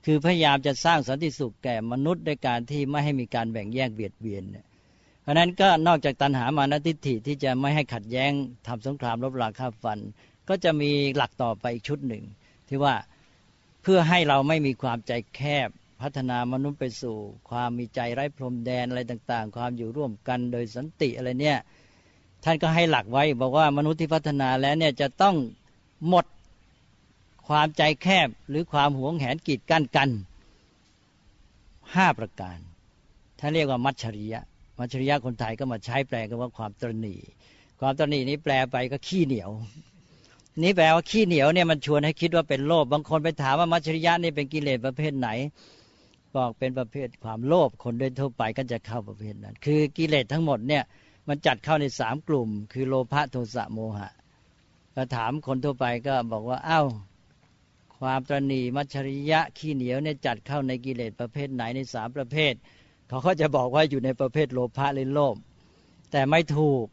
[0.05, 4.65] คือพยายามจะสร้างสันติสุขแก่มนุษย์ด้วยการที่ไม่ให้มีการแบ่งแยกเบียดเบียนเนี่ย
[5.23, 8.33] เพราะนั้นก็นอกจากตัณหามานติฐิที่จะไม่ให้ขัดแย้ง
[8.67, 9.99] ทำสงครามรบราฆ่าฟัน
[10.49, 12.25] ก็จะมีหลักต่อไปอีกชุดหนึ่ง
[12.69, 12.95] ที่ว่า
[13.83, 15.69] เพื่อให้เราไม่มีความใจแคบ
[16.03, 17.17] พัฒนามนุษย์ไปสู่
[17.51, 21.59] ความมีใจไร้พรมแดนอะไรต่าง ๆ ความอยู่ร่วมกันโดยสันติอะไรเนี่ย
[22.45, 25.37] ท่านก็ให้หลักไว้ บอกว่ามนุษย์ที่พัฒนาแล้วเนี่ยจะต้อง
[26.09, 26.27] หมด
[27.49, 30.09] ความใจแคบหรือความหวงแหนกีดกั้นกัน
[31.95, 32.59] ห้าประการ
[33.39, 34.41] ท่านเรียกว่ามัชริยะ
[34.79, 37.17] มัชริยะคนไทยก็มาใช้แปลกันว่าความตรณี
[37.81, 39.51] ความตรณีนี้แปลไปก็ขี้เหนียว
[40.63, 45.29] นี่แปลว่าขี้เหนียวเนี่ยมันชวนให้คิดว่าเป็นโลภบางคนไปถามว่ามัชริยะนี่เป็นกิเลสประเภทไหน
[46.37, 50.83] บอกเป็นประเภทความโลภคนโดยทั่วไปก็จะเข้าประเภทนั้น คือกิเลสทั้งหมดเนี่ย
[51.29, 54.11] มันจัดเข้าในสามกลุ่ม คือโลภะโทสะโมหะ
[54.95, 56.83] ก็ถามคนทั่วไปก็บอกว่าเอา้า
[57.99, 62.55] ความตรณีมัชริยะขี้เหนียวเนี่ยจัดเข้าในกิเลสประเภทไหนในสามประเภท
[63.09, 65.37] เขาก็จะบอกว่าอยู่ในประเภทโลภะหรือโลภ
[66.11, 66.85] แต่ไม่ถูก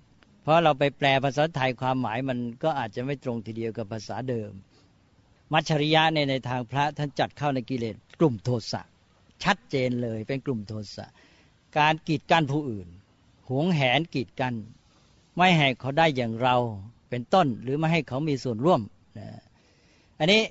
[0.42, 4.52] เพราะเราไปแปลภาษาไทยความหมายมันก็อาจจะไม่ตรงทีเดียวกับภาษาเดิม
[5.54, 8.82] มัชริยะในในทางพระท่านจัดเข้าในกิเลสกลุ่มโทสะ
[9.44, 11.06] ชัดเจนเลยเป็นกลุ่มโทสะ
[11.78, 12.88] การกีดกั้นผู้อื่น
[13.50, 14.54] หวงแหนกีดกัน
[15.38, 16.56] ไม่ให้เขาได้อย่างเรา
[17.10, 18.82] เป็นต้น หรือไม่ให้เขามีส่วนร่วม
[19.18, 19.28] นะ
[20.20, 20.42] อันนี้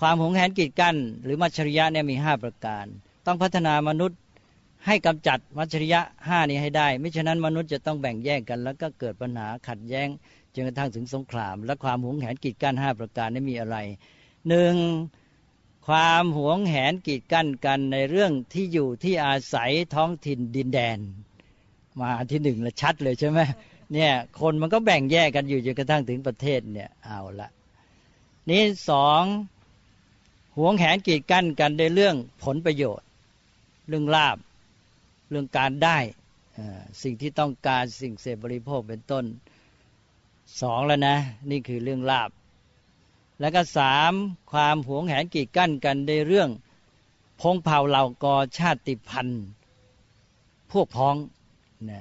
[0.00, 2.86] ความหวงแหนกีดกัน หรือมัชริยะเนี่ยมีห้าประการ
[3.26, 4.18] ต้องพัฒนามนุษย์
[4.86, 10.08] ให้กำจัดมัชริยะห้านี้ให้ได้ไม่ฉะนั้นมนุษย์จะต้องแบ่งแยกกัน แล้วก็เกิดปัญหาขัดแย้ง
[10.54, 13.76] จนกระทั่งถึงสงคราม และความหวงแหนกีดกันห้าประการนี้มีอะไร
[14.48, 14.74] หนึ่ง
[15.86, 20.98] ความหวงแหนกีดกั้นกันในเรื่องที่อยู่ที่อาศัยท้องถิ่นดินแดน
[22.02, 23.40] มาที่หนึ่งแล้วชัดเลยใช่ไหม
[23.92, 27.48] เนี่ยคนมันก็แบ่งแยกกันอยู่จนกระทั่งถึงประเทศเนี่ยเอาละ
[28.50, 29.22] นี่สอง
[30.56, 33.06] หวงแหนกีดกั้นกันในเรื่องผลประโยชน์
[33.88, 34.36] เรื่องลาบ
[35.30, 35.98] เรื่องการได้
[37.02, 39.24] สิ่งที่ต้องการสิ่งเสพบริโภคเป็นต้น
[40.60, 41.16] สองแล้วนะ
[41.50, 42.30] นี่คือเรื่องลาบ
[43.40, 44.12] แล้วก็สาม
[44.52, 46.48] ความหวงแหนกีดกั้นกันในเรื่อง
[47.40, 49.42] พงเผ่าเหล่ากอชาติพันธุ์
[50.72, 51.16] พวกพ้อง
[51.88, 52.00] นะ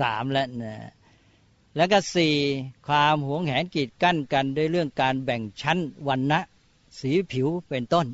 [0.00, 0.74] สามแล้วนะ
[1.76, 2.34] แล้วก็สี่
[2.88, 6.40] ความหวงแหนกีดกั้นกันด้วยเรื่องการแบ่งชั้นวันนะ
[6.98, 8.06] สีผิวเป็นต้น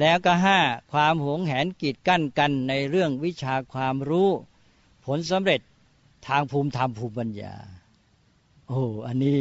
[0.00, 0.58] แล้วก็ห้า
[0.92, 4.30] ความหวงแหนกีดกั้นกันในเรื่องวิชาความรู้
[5.04, 5.60] ผลสำเร็จ
[6.26, 7.54] ทางภูมิธรรมภูมิปัญญา
[8.68, 9.38] โอ้อันนี้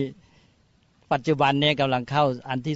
[1.12, 2.76] ปัจจุบันเนี่ยกำลังเข้าอันที่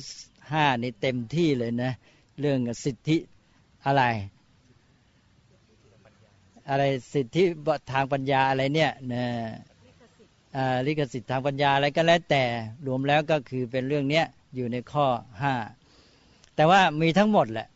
[0.51, 1.91] ห้านี่เต็มที่เลยนะ
[2.39, 3.17] เรื่องสิทธิ
[3.86, 4.03] อะไร
[6.70, 7.43] อะไรสิทธิ
[7.91, 9.26] ทางปัญญาอะไรเนี่ยนะ
[10.86, 12.43] ลิขสิทธิ์ทางปัญญาอะไรก็แล้วแต่
[12.88, 15.05] รวมแล้วก็คือเป็นเรื่องเนี้ยอยู่ในข้อ
[15.41, 15.53] ห้า
[16.55, 17.67] แต่ว่ามีทั้งหมดแหละ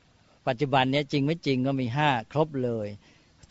[0.47, 2.87] ปัจจุบันเนี้ยจริงไม่จริงก็มีห้าครบเลย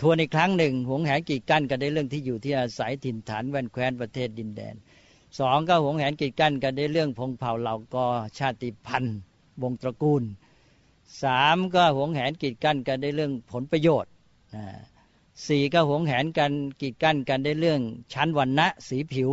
[0.01, 4.75] ทวนอีกครั้งหนึ่งหวงแหนกีดกั้นกันได้เรื่องที่อยู่ที่อาศัยถิ่นฐานแวนแคว้นประเทศดินแดน
[5.39, 8.07] สองก็หวงแหนกีดกั้นกันได้เรื่องพงเผ่าเหล่ากอ
[8.39, 9.19] ชาติพันธุ์
[9.63, 10.23] วงตระกูล
[11.23, 14.13] สามก็หวงแหนกีดกั้นกันได้เรื่องผลประโยชน์
[15.47, 17.81] สี่ก็หวงแหนกันกีดกั้นกันได้เรื่อง
[18.13, 19.31] ชั้นวันณะสีผิว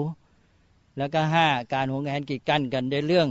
[0.98, 3.30] แล้วก็ห้าการหวงแหนกีดกั้นกันได้เรื่อง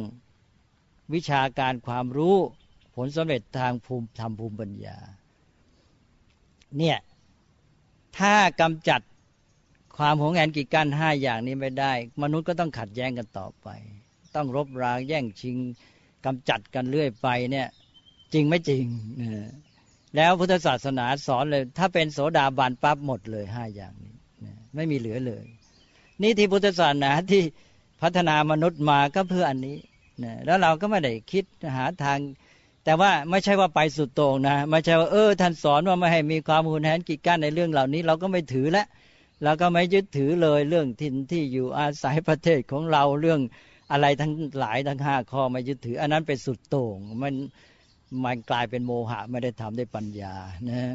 [1.15, 2.37] วิชาการความรู้
[2.95, 4.99] ผลสำเร็จทางภูมิธรรมภูมิปัญญา
[6.79, 6.99] เนี่ย
[8.19, 9.01] ถ้ากำจัด
[9.97, 11.93] ความหวงแหนกีดกั้นห้าอย่างนี้ไม่ได้
[12.23, 13.69] มนุษย์ก็ต้องขัดแย้งกันต่อไป
[14.35, 15.57] ต้องรบราแย่งชิง
[16.25, 17.69] กำจัดกันเรื่อยไปเนี่ย
[18.33, 18.85] จริงไม่จริง
[20.17, 24.15] แล้วพุทธศาสนาสอนเลย ถ้าเป็นโสดาบันปั๊บหมดเลยห้าอย่างนี้
[24.75, 25.45] ไม่มีเหลือเลย
[26.23, 27.43] นี่ที่พุทธศาสนาที่
[28.03, 29.79] พัฒนามนุษย์มาก็เพื่ออันนี้
[30.47, 31.45] แล้วเราก็ไม่ได้คิด
[31.77, 32.19] หาทาง
[32.85, 38.87] แต่ว่าไม่ใช่ว่าไปสุดโต่งนะไม่ใช่ว่าเออท่านสอนว่าไม่ให้มีความหุนแหนกีดกั้นในเรื่องเหล่านี้ เราก็ไม่ถือล้ว
[39.45, 43.41] เราก็ไม่ยึดถือเลยเรื่องทินที่อยู่อาศัยประเทศของเราเรื่อง
[43.93, 47.35] อะไรทั้งหลายทั้งห้าข้อไม่ยึดถือ อันนั้นเป็นสุดโต่งมัน
[48.25, 50.35] มันกลายเป็นโมหะไม่ได้ทำได้ปัญญา
[50.71, 50.95] นะ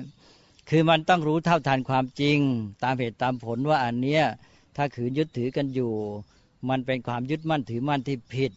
[0.70, 2.40] คือมันต้องรู้เท่าทันความจริง
[2.84, 4.24] ตามเหตุตามผลว่าอันเนี้ย
[4.76, 5.92] ถ้าขืนยึดถือกันอยู่
[6.70, 8.52] มันเป็นความยึดมั่นถือมั่นที่ผิด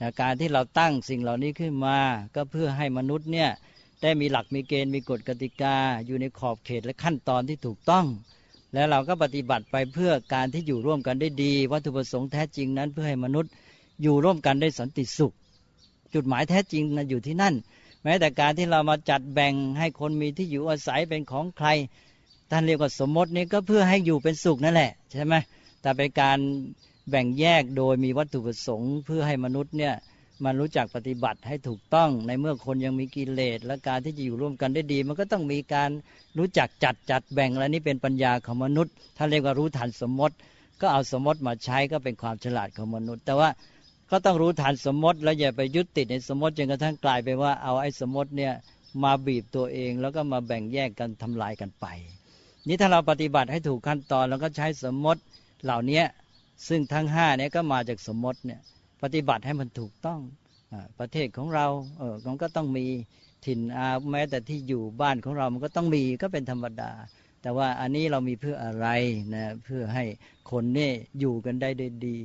[0.00, 1.98] นะการที่เราตั้งสิ่งเหล่านี้ขึ้นมา
[2.34, 3.50] ก็เพื่อให้มนุษย์เนี่ย
[4.02, 5.76] ได้มีหลักมีเกณฑ์มีกฎกติกา
[6.06, 8.06] อยู่ในขอบเขตและขั้นตอนที่ถูกต้อง
[8.74, 13.52] แล้วเราก็ปฏิบัติไปเพื่อการที่อยู่ร่วมกันได้ดี วัตถุประสงค์แท้จริงนั้นเพื่อให้มนุษย์
[14.02, 15.32] อยู่ร่วมกันได้สันติสุข
[16.14, 17.54] จุดหมายแท้จริงนะอยู่ที่นั่น
[18.04, 21.68] แม้แต่การที่เรามาจัดแบ่งให้คนมีที่อยู่อาศัยเป็นของใคร
[22.50, 25.34] ท่านเรียกว่าสมมตินี้ก็เพื่อให้อยู่เป็นสุขนั่นแหละใช่ไหม
[25.82, 26.38] แต่เป็นการ
[27.10, 29.94] แบ่งแยกโดยมีวัตถุประสงค์ เพื่อให้มนุษย์เนี่ย
[30.44, 35.90] มันรู้จักปฏิบัติให้ถูกต้องในเมื่อคนยังมีกิเลสและการที่จะอยู่ร่วมกันได้ดี มันก็ต้องมีการ
[36.38, 40.34] รู้จักจัดจัดแบ่งและนี่เป็นปัญญาของมนุษย์ถ้านเรียกว่ารู้ทันสมมติ
[40.80, 43.48] ก็เอาสมมติมาใช้ก็เป็นความฉลาดของมนุษย์ แต่ว่า
[44.10, 48.52] ก็ต้องรู้ทันสมมติ แล้วอย่าไปยึดติดในสมมติจนกระทั่งกลายไปว่าเอาไอ้สมมติเนี่ย
[49.02, 51.86] มาบีบตัวเอง แล้วก็มาแบ่งแยกกันทำลายกันไป
[52.68, 55.20] นี่ถ้าเราปฏิบัติให้ถูกขั้นตอนแล้วก็ใช้สมมติ
[55.64, 56.02] เหล่านี้
[56.68, 58.60] ซึ่งทั้งห้าเนี่ยก็มาจากสมมติเนี่ย
[59.02, 60.20] ปฏิบัติให้มันถูกต้อง
[60.72, 61.66] อประเทศของเรา
[61.98, 62.86] เออมันก็ต้องมี
[63.46, 66.90] ถิ่นอาแม้แต่ที่อยู่บ้านของเรามันก็ต้องมีก็เป็นธรรมดา
[67.42, 68.86] แต่ว่าอันนี้เรามีเพื่ออะไร
[69.34, 70.04] นะเพื่อให้
[70.50, 72.18] คนเนี่ยอยู่กันได้ได้ดี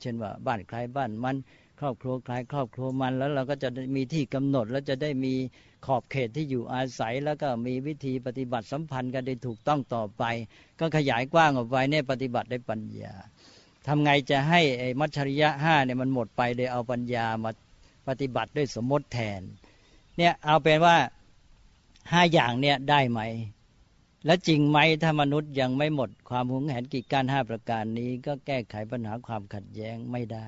[0.00, 1.36] เช่นว่าบ้านใครบ้านมัน
[1.80, 5.34] ครอบครัวใครครอบครัวมัน แล้วเราก็จะมีที่กำหนด แล้วจะได้มี
[5.86, 10.22] ขอบเขตที่อยู่อาศัย แล้วก็มีวิธีปฏิบัติสัมพันธ์กันได้ถูกต้องต่อไป
[10.80, 13.14] ก็ขยายกว้างออกไปเนี่ยปฏิบัติได้ปัญญา
[13.86, 17.50] ทำไงจะให้ไอ้มัชริยะห้าเนี่ยมันหมดไปโดยเอาปัญญามา
[18.08, 19.42] ปฏิบัติด้วยสมมติแทน
[20.18, 20.96] เนี่ยเอาเป็นว่า
[22.12, 23.20] ห้าอย่างเนี่ยได้ไหม
[24.26, 30.46] และจริงไหมถ้ามนุษย์ยังไม่หมดความหวงแหนกิจการห้าประการนี้ ก็แก้ไขปัญหาความขัดแย้งไม่ได้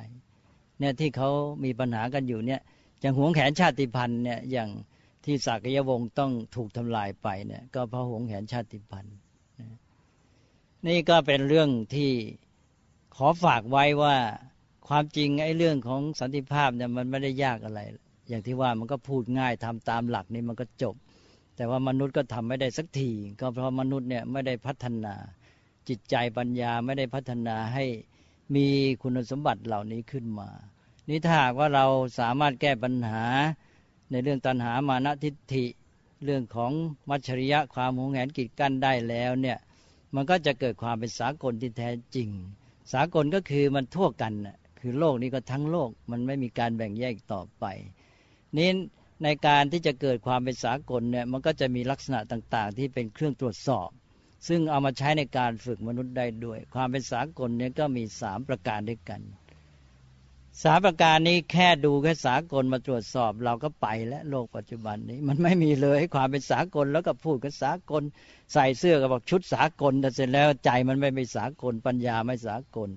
[0.78, 1.30] เนี่ยที่เขา
[1.64, 2.60] มีปัญหากันอยู่เนี่ย
[3.00, 4.70] อย่างหวงแหนชาติพันธุ์เนี่ยอย่าง
[5.24, 9.16] ที่สากยวงศ์ต้องถูกทำลายไปเนี่ยก็เพราะหวงแหนชาติพันธุ์
[10.86, 12.10] นี่ก็เป็นเรื่องที่
[13.16, 14.16] ขอฝากไว้ว่า
[14.88, 17.80] ความจริงไอ้เรื่องของสันติภาพเนี่ยมันไม่ได้ยากอะไร
[18.28, 20.94] อย่างที่ว่ามันก็พูดง่ายทำตามหลักนี่มันก็จบ
[21.56, 25.14] แต่ว่ามนุษย์ก็ทำไม่ได้สักที ก็เพราะมนุษย์เนี่ยไม่ได้พัฒนา
[25.88, 27.84] จิตใจปัญญาไม่ได้พัฒนาให้
[28.54, 28.66] มี
[29.02, 30.48] คุณสมบัติเหล่านี้ขึ้นมา
[31.08, 31.86] นี่ถ้าหากว่าเรา
[32.18, 33.24] สามารถแก้ปัญหา
[34.10, 35.64] ในเรื่องตัณหามานะทิฏฐิ
[36.24, 36.72] เรื่องของ
[37.08, 39.58] มัชริยะความหงแหนกิจกั้นได้แล้วเนี่ย
[40.14, 42.28] มันก็จะเกิดความเป็นสากลที่แท้จริง
[42.92, 44.32] สากลก็คือมันทั่วกัน
[44.80, 47.64] คือโลกนี้ก็ทั้งโลก มันไม่มีการแบ่งแยกต่อไป
[48.56, 48.70] นี้
[49.22, 53.88] ในการที่จะเกิดความเป็นสากลเนี่ยมันก็จะมีลักษณะต่างๆ ที่เป็นเครื่องตรวจสอบ
[54.48, 59.22] ซึ่งเอามาใช้ในการฝึกมนุษย์ได้ด้วย ความเป็นสากลเนี่ยก็มีสามประการด้วยกัน
[60.62, 68.02] สามประการนี้แค่ดูแค่สากลมาตรวจสอบ เราก็ไปแล้วโลกปัจจุบันนี้ มันไม่มีเลยความเป็นสากลแล้วก็พูดกันสากล
[68.52, 72.90] ใส่เสื้อก็บอกชุดสากลแต่เสร็จแล้วใจมันไม่เป็นสากลปัญญาไม่สากล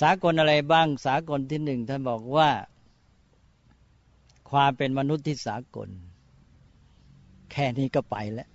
[0.00, 2.48] สากลอะไรบ้างสากลที่หนึ่งท่านบอกว่า
[4.50, 5.88] ความเป็นมนุษย์ที่สากล
[7.52, 8.48] แค่นี้ก็ไปแล้ว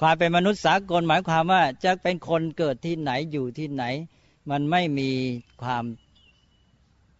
[0.00, 3.84] ความเป็นมนุษย์สากลหมายความว่าจะเป็นคนเกิดที่ไหนอยู่ที่ไหน
[4.50, 5.10] มันไม่มี
[5.62, 5.84] ความ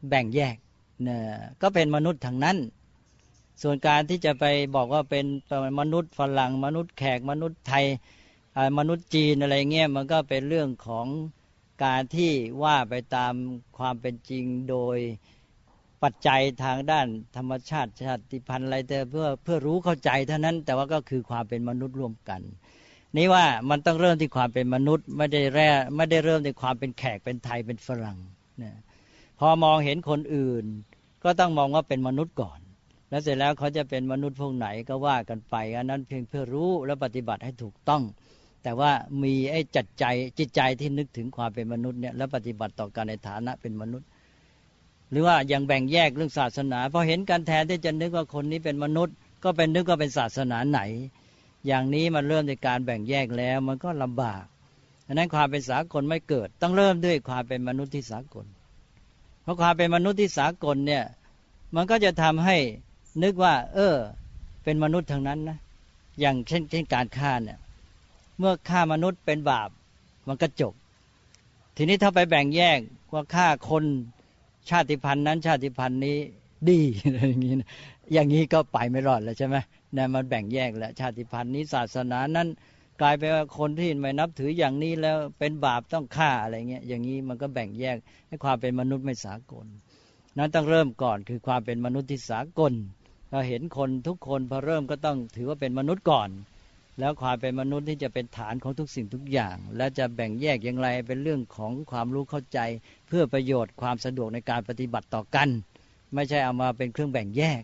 [0.09, 0.57] แบ่งแยก
[1.07, 1.19] นะ
[1.63, 2.57] ก็เป็นมนุษย์ทางนั้น
[3.63, 4.45] ส่วนการที่จะไป
[4.77, 5.27] บอกว่าเป็น
[5.81, 7.87] มนุษย์ฝรั่งมนุษย์แขกมนุษย์ไทย
[8.79, 11.07] มนุษย์จีนอะไรเงี้ยมันก็เป็นเรื่องของ
[11.85, 13.35] การที่ว่าไปตาม
[13.79, 14.99] ความเป็นจริงโดย
[16.05, 22.41] ปัจจัยทางด้านธรรมชาติชาติพันธุ์อะไรแต่เพื่อเพื่อรู้เข้าใจเท่านั้น แต่ว่าก็คือความเป็นมนุษย์ร่วมกัน
[23.17, 28.19] นี่ว่ามันต้องเริ่มที่ความเป็นมนุษย์ไม่ได้แร่ไม่ได้เริ่มที่ความเป็นแขกเป็นไทยเป็นฝรั่ง
[28.63, 28.73] นะ
[29.39, 30.65] พอมองเห็นคนอื่น
[31.25, 32.59] ก็ต้องมองว่าเป็นมนุษย์ก่อน
[33.11, 38.03] แล้วเสร็จแล้วเขาจะเป็นมนุษย์พวกไหนก็ว่ากันไปอันนั้นเพียงเพื่อรู้และปฏิบัติให้ถูกต้อง
[38.63, 38.91] แต่ว่า
[39.23, 40.05] มีไอ้จัดใจ
[40.39, 44.09] จิตใจที่นึกถึงความเป็นมนุษย์เนี่ยและปฏิบัติต่อการในฐานะเป็นมนุษย์
[45.15, 50.81] รือว่ายังแบ่งแยกเรื่องศาสนาพอเห็นกันแทนที่จะนึกว่าคนนี้เป็นมนุษย์ ก็เป็นนึกว่าเป็นศาสนาไหน
[51.67, 54.45] อย่างนี้มันเริ่มในการแบ่งแยกแล้วมันก็ลำบาก
[55.07, 58.47] ดังนั้นความเป็นสากลไม่เกิด ต้องเริ่มด้วยความเป็นมนุษย์ที่สากล
[59.43, 61.05] เพราะความเป็นมนุษย์ที่สากลเนี่ย
[61.75, 62.57] มันก็จะทำให้
[63.23, 63.97] นึกว่า เออ
[64.65, 65.59] เป็นมนุษย์ทางนั้นนะ
[66.21, 67.59] อย่างเช่นเช่นการฆ่าเนี่ย
[68.39, 69.69] เมื่อฆ่ามนุษย์เป็นบาป
[70.27, 70.75] มันก็จบ
[71.77, 72.79] ทีนี้ถ้าไปแบ่งแยก
[73.13, 73.85] ว่าฆ่าคน
[74.71, 76.19] ชาติพันธุ์นั้นชาติพันธุ์นี้
[76.69, 77.55] ดีอะไรอย่างนี้
[78.13, 79.57] อย่างนี้ก็ไปไม่รอดแล้วใช่ไหม
[79.95, 82.49] เนี่ยมันแบ่งแยกแล้วชาติพันธุ์นี้ศาสนานั้น
[83.01, 87.97] กลายเป็นว่าคนที่ไม่นับถืออย่างนี้แล้วเป็นบาปต้องฆ่าอะไรเงี้ยอย่างนี้มันก็แบ่งแยก
[88.29, 89.67] ให้ความเป็นมนุษย์ไม่สากล
[90.39, 92.73] นั้นต้องเริ่มก่อนคือความเป็นมนุษย์ที่สากล
[93.31, 96.29] เราเห็นคนทุกคนพอเริ่มก็ต้องถือว่าเป็นมนุษย์ก่อน
[96.99, 102.59] แล้วความเป็นมนุษย์ที่จะเป็นฐานของทุกสิ่งทุกอย่าง และจะแบ่งแยกอย่างไรเป็นเรื่องของความรู้เข้าใจ
[103.09, 105.49] เพื่อประโยชน์ความสะดวกในการปฏิบัติต่อกัน
[106.15, 107.63] ไม่ใช่เอามาเป็นเครื่องแบ่งแยก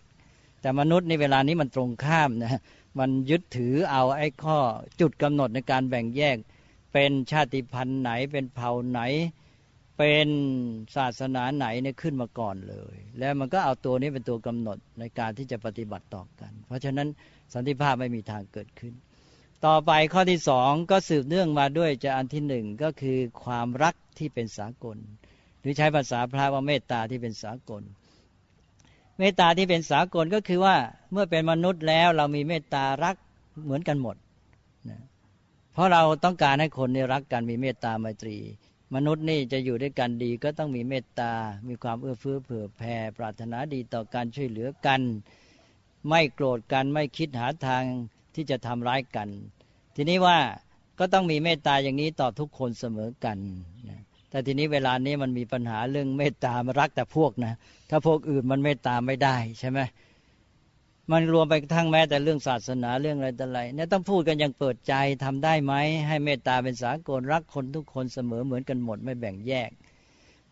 [0.60, 2.60] แต่มนุษย์ในเวลานี้มันตรงข้ามนะ
[2.98, 4.58] มันยึดถือเอาไอ้ข้อ
[5.00, 6.36] จุดกำหนดในการแบ่งแยก
[6.92, 9.00] เป็นชาติพันธุ์ไหนเป็นเผ่าไหน
[9.98, 10.28] เป็น
[10.96, 17.08] ศาสนาไหนเนี่ยขึ้นมาก่อนเลย แล้วมันก็เอาตัวนี้เป็นตัวกำหนดในการที่จะปฏิบัติต่อกัน เพราะฉะนั้น
[17.54, 18.94] สันติภาพไม่มีทางเกิดขึ้น
[19.66, 24.96] ต่อไปข้อที่สองก็สืบเนื่องมาด้วยจะอันที่หนึ่งก็คือความรักที่เป็นสากล
[25.60, 27.82] หรือใช้ภาษาพระว่าเมตตาที่เป็นสากล
[29.18, 30.76] เมตตาที่เป็นสากลก็คือว่า
[31.12, 33.16] เมื่อเป็นมนุษย์แล้วเรามีเมตตารัก
[33.64, 34.16] เหมือนกันหมด
[34.88, 35.00] นะ
[35.72, 38.36] เพราะเราต้องการให้คนนี่รักกันมีเมตตาไมตรี
[38.94, 41.32] มนุษย์นี่จะอยู่ด้วยกันดีก็ต้องมีเมตตา
[41.68, 45.00] มีความเอื้อเฟื้อเผื่อแผ่ปรารถนาดีต่อการช่วยเหลือกัน
[46.08, 47.84] ไม่โกรธกันไม่คิดหาทาง
[48.34, 49.28] ที่จะทำร้ายกัน
[49.96, 50.38] ทีนี้ว่า
[50.98, 53.38] ก็ต้องมีเมตตาอย่างนี้ต่อทุกคนเสมอกัน
[53.88, 54.00] นะ
[54.30, 57.52] แต่ทีนี้เวลานี้มันมีปัญหาเรื่องเมตตามารักแต่พวกนะ
[57.90, 59.80] ถ้าพวกอื่นมันเมตตาไม่ได้ใช่ไหม
[61.12, 65.74] มันรวมไปทั้งแม้แต่เรื่องศาสนาเรื่องอะไรต่ออะไรเนี่ยต้องพูดกันอย่างเปิดใจทำได้ไหม
[66.08, 69.70] ให้เมตตาเป็นสากลรักคนทุกคนเสมอเหมือนกันหมดไม่แบ่งแยก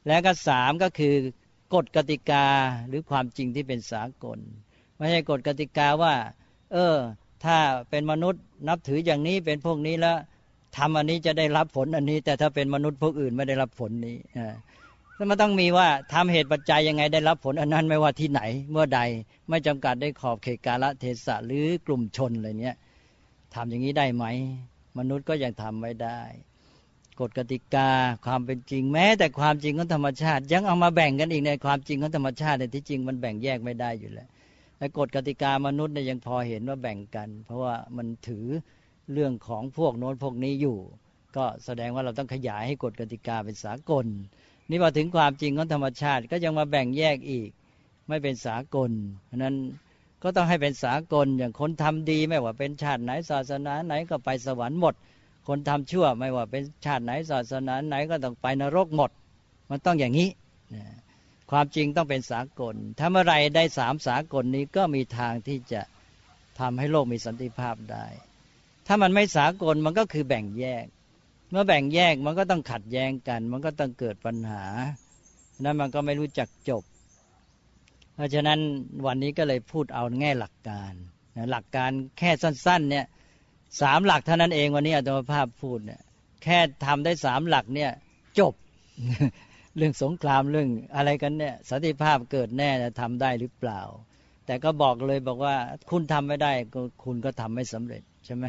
[0.06, 1.14] แล้วก็สามก็คือ
[1.74, 2.46] กฎกติกา
[2.88, 4.38] หรือความจริงที่เป็นสากล
[4.96, 6.14] ไม่ใช่กฎกติกาว่า
[6.72, 6.96] เออ
[7.44, 7.56] ถ้า
[7.90, 10.16] เป็นมนุษย์นับถืออย่างนี้เป็นพวกนี้แล้ว
[10.76, 14.16] ทำอันนี้จะได้รับผลอันนี้ แต่ถ้าเป็นมนุษย์พวกอื่นไม่ได้รับผลนี้
[15.14, 19.00] แล้วมันต้องมีว่าทำเหตุปัจจัยยังไงได้รับผลอันนั้นไม่ว่าที่ไหนเมื่อใด
[19.48, 22.76] ไม่จำกัดได้ขอบเขตกาลเทศะหรือกลุ่มชนอะไรเนี้ย
[23.54, 24.24] ทำอย่างนี้ได้ไหม
[24.98, 26.20] มนุษย์ก็ยังทำไม่ได้
[27.20, 27.90] กฎกติกา
[28.26, 34.28] ความเป็นจริงแม้ แต่ความจริงของธรรมชาติ ยังเอามาแบ่งกันอีกในความจริงของธรรมชาติในที่จริงมันแบ่งแยกไม่ได้อยู่แล้ว
[34.78, 38.46] แต่กฎกติกามนุษย์เนี่ยยังพอเห็นว่าแบ่งกัน เพราะว่ามันถือ
[39.12, 40.78] เรื่องของพวกโน้นพวกนี้อยู่
[41.36, 44.06] ก็แสดงว่าเราต้องขยายให้กฎกติกาเป็นสากล
[44.70, 47.50] นี่พอถึงความจริงของธรรมชาติก็ยังมาแบ่งแยกอีก
[48.08, 48.90] ไม่เป็นสากล
[49.26, 49.54] เพราะนั้น
[50.22, 54.94] ก็ต้องให้เป็นสากลอย่างคนทำดีไม่ว่าเป็นชาติไหนศาสนาไหนก็ไปสวรรค์หมด
[55.48, 59.10] คนทำชั่วไม่ว่าเป็นชาติไหนศาสนาไหนก็ต้องไปนรกหมด
[59.70, 60.28] มันต้องอย่างนี้
[61.50, 65.80] ความจริงต้องเป็นสากลถ้าเมื่อไรได้สามสากลนี้ก็มีทางที่จะ
[66.58, 68.06] ทำให้โลกมีสันติภาพได้
[68.86, 70.86] ถ้ามันไม่สากลมันก็คือแบ่งแยก
[71.50, 74.64] เมื่อแบ่งแยกมันก็ต้องขัดแย้งกัน มันก็ต้องเกิดปัญหา
[75.64, 76.82] นั้นมันก็ไม่รู้จักจบ
[78.14, 78.60] เพราะฉะนั้น
[79.06, 80.92] วันนี้ก็เลยพูดเอาแง่หลักการ
[81.50, 83.06] หลักการแค่สั้น ๆ เนี่ย
[83.80, 86.00] สามหลักเท่านั้นเองวันนี้อาตมาภาพพูดเนี่ย
[86.42, 87.90] แค่ทำได้สามหลักเนี่ย
[88.38, 88.54] จบ
[89.78, 93.80] เรื่องสงครามเรื่องอะไรกันเนี่ยสันติภาพเกิดแน่จะทำได้หรือเปล่า
[94.46, 95.56] แต่ก็บอกเลยบอกว่า
[95.90, 96.52] คุณทำไม่ได้
[97.04, 98.44] คุณก็ทำไม่สำเร็จใช่ไหม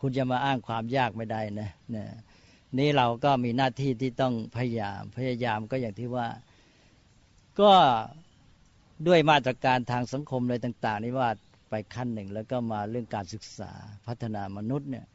[0.00, 2.04] คุณจะมาอ้างความยากไม่ได้นะนะ
[2.78, 6.26] นี่เราก็มีหน้าที่ที่ต้องพยายามพยายามก็อย่างที่ว่า
[7.60, 7.72] ก็
[9.06, 11.28] ด้วยมาตรการทางสังคมอะไรต่าง ๆ นี่ว่า
[11.70, 13.72] ไปขั้นหนึ่ง แล้วก็มาเรื่องการศึกษา
[14.06, 15.06] พัฒนามนุษย์เนี่ย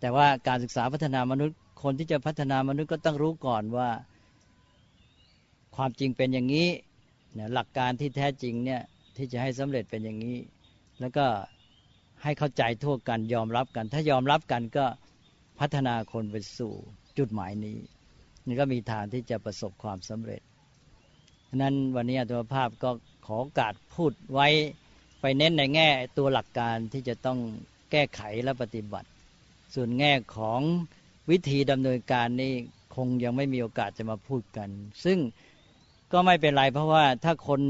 [0.00, 3.88] แต่ว่าการศึกษาพัฒนามนุษย์คนที่จะพัฒนามนุษย์ก็ต้องรู้ก่อนว่า
[5.76, 6.68] ความจริงเป็นอย่างนี้
[7.38, 8.82] นะหลักการที่แท้จริงเนี่ย
[9.16, 10.38] ที่จะให้สำเร็จเป็นอย่างนี้
[11.00, 11.26] แล้วก็
[12.22, 14.86] ให้เข้าใจทั่วกันยอมรับกัน ถ้ายอมรับกันก็
[15.60, 16.72] พัฒนาคนไปสู่
[17.18, 17.76] จุดหมายนี้
[18.46, 20.42] นี่ก็มีทางที่จะประสบความสำเร็จ
[21.56, 22.90] นั้นวันนี้ตัวภาพก็
[23.26, 24.48] ขอโอกาสพูดไว้
[25.20, 27.38] ไปเน้นในแง่ตัวหลักการที่จะต้อง
[27.90, 29.08] แก้ไขและปฏิบัติ
[29.74, 30.60] ส่วนแง่ของ
[31.30, 32.52] วิธีดำเนินการนี่
[32.96, 34.68] คงยังไม่มีโอกาสจะมาพูดกัน
[35.04, 35.18] ซึ่ง
[36.12, 37.60] ก็ไม่เป็นไรเพราะว่าถ้าคน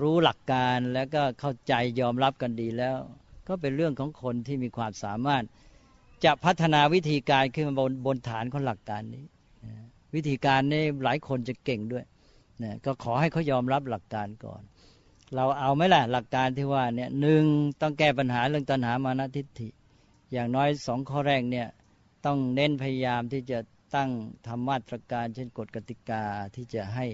[0.00, 2.96] รู้หลักการแล้วก็เข้าใจยอมรับกันดีแล้ว
[3.48, 5.44] ก็เป็นเรื่องของคนที่มีความสามารถ
[6.24, 9.24] จะพัฒนาวิธีการขึ้นมาบนบนฐานของหลักการนี้
[10.14, 12.04] วิธีการนี้หลายคนจะเก่งด้วย
[12.62, 14.62] นะก็ขอให้เขายอมรับหลักการก่อน
[15.34, 17.44] เราเอาไหมล่ะหลักการที่ว่าเนี่ยหนึ่ง
[17.80, 19.68] ต้องแก้ปัญหาเรื่องตัณหามานะทิฏฐิ
[20.32, 21.68] อย่างน้อยสองข้อแรกเนี่ย
[22.26, 23.58] ต้องเน้นพยายามที่จะ
[23.94, 24.10] ตั้ง
[24.46, 26.24] ทำมาตรการ เช่นกฎกติกา
[26.54, 27.06] ที่จะให้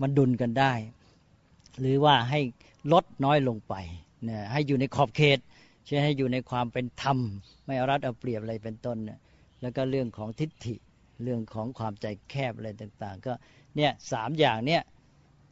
[0.00, 0.72] มันดุลกันได้
[1.80, 2.40] หรือว่าให้
[2.92, 3.74] ลดน้อยลงไป
[4.28, 5.38] นะให้อยู่ในขอบเขต
[5.84, 7.18] เช่นให้อยู่ในความเป็นธรรม
[7.64, 8.98] ไม่เอารัดเอาเปรียบอะไรเป็นต้น
[9.60, 10.76] แล้วก็เรื่องของทิฏฐิ
[11.22, 13.32] เรื่องของความใจแคบอะไรต่างๆ ก็
[13.76, 14.82] เนี่ยสามอย่างเนี่ย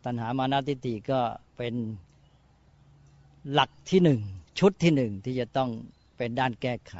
[0.05, 1.20] ตัณหามานาทิฏฐิก็
[1.57, 1.74] เป็น
[3.53, 4.20] หลักที่หนึ่ง
[4.59, 5.70] ชุดที่หนึ่งที่จะต้อง
[6.16, 6.95] เป็นด้านแก้ไข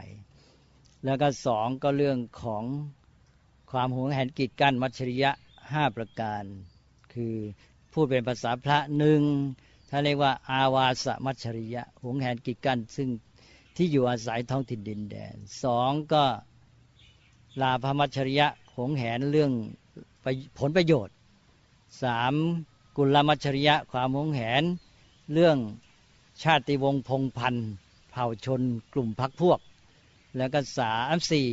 [1.05, 2.65] แล้วก็สองก็เรื่องของ
[3.75, 5.31] ความหวงแหนกีดกันมัชริยะ
[5.73, 6.45] ห้าประการ
[7.13, 7.35] คือ
[7.93, 9.23] พูดเป็นภาษาพระหนึ่ง
[9.89, 13.09] ถ้าเรียกว่า อาวาสมัชริยะหวงแหนกีดกันซึ่ง
[13.77, 16.25] ที่อยู่อาศัยท้องถิ่นดินแดนสองก็
[17.61, 19.53] ลาภมัชริยะหวงแหนเรื่อง
[20.59, 21.15] ผลประโยชน์
[22.03, 22.35] สาม
[22.97, 24.63] กุลมัชริยะความหวงแหน
[25.33, 25.57] เรื่อง
[26.43, 27.69] ชาติวงศ์พงพันธ์
[28.11, 28.63] เผ่าชน
[28.93, 29.61] กลุ่มพักพวก
[30.37, 31.49] แล้วก็สามสี่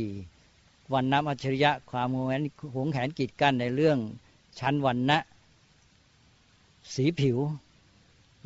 [0.92, 2.42] วันน้ำอัจฉริยะ ความหวงแหน
[2.74, 3.98] หวงแหนกีดกั้นในเรื่อง
[4.58, 5.18] ชั้นวันนะ
[6.94, 7.38] สีผิว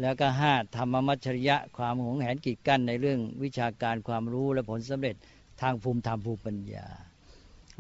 [0.01, 5.17] แล้วก็ห้าธรรมมัจฉริยะ ความหวงแหนกีดกั้นในเรื่องวิชาการความรู้และผลสำเร็จ
[5.61, 6.87] ทางภูมิธรรมภูมิปัญญา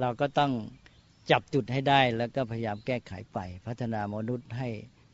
[0.00, 0.52] เราก็ต้อง
[1.30, 4.68] จับจุดให้ได้แล้วก็พยายามแก้ไขไป พัฒนามนุษย์ให้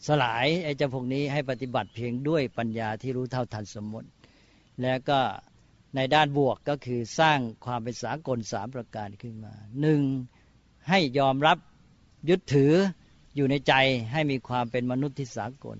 [0.07, 4.09] สลายไอ้เจ้าพวกนี้ให้ปฏิบัติเพียงด้วยปัญญาที่รู้เท่าทันสมมติ
[4.83, 5.21] แล้วก็
[5.95, 10.01] ในด้านบวกก็คือสร้างความเป็นสากลสามประการขึ้นมาหนึ่ง
[10.89, 11.59] ให้ยอมรับ
[12.29, 12.73] ยึดถือ
[13.35, 13.75] อยู่ในใจ
[14.13, 15.79] ให้มีความเป็นมนุษย์ที่สากล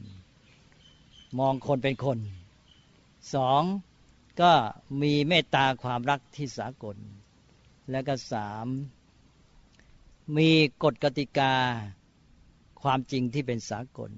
[1.39, 2.19] มองคนเป็นคน
[3.35, 3.63] สอง
[4.41, 4.53] ก็
[5.03, 6.97] มีเมตตาความรักที่สากล
[7.91, 8.67] แล้วก็สาม
[10.37, 10.51] มี
[10.83, 11.55] กฎกติกา
[12.83, 14.11] ความจริงที่เป็นสากล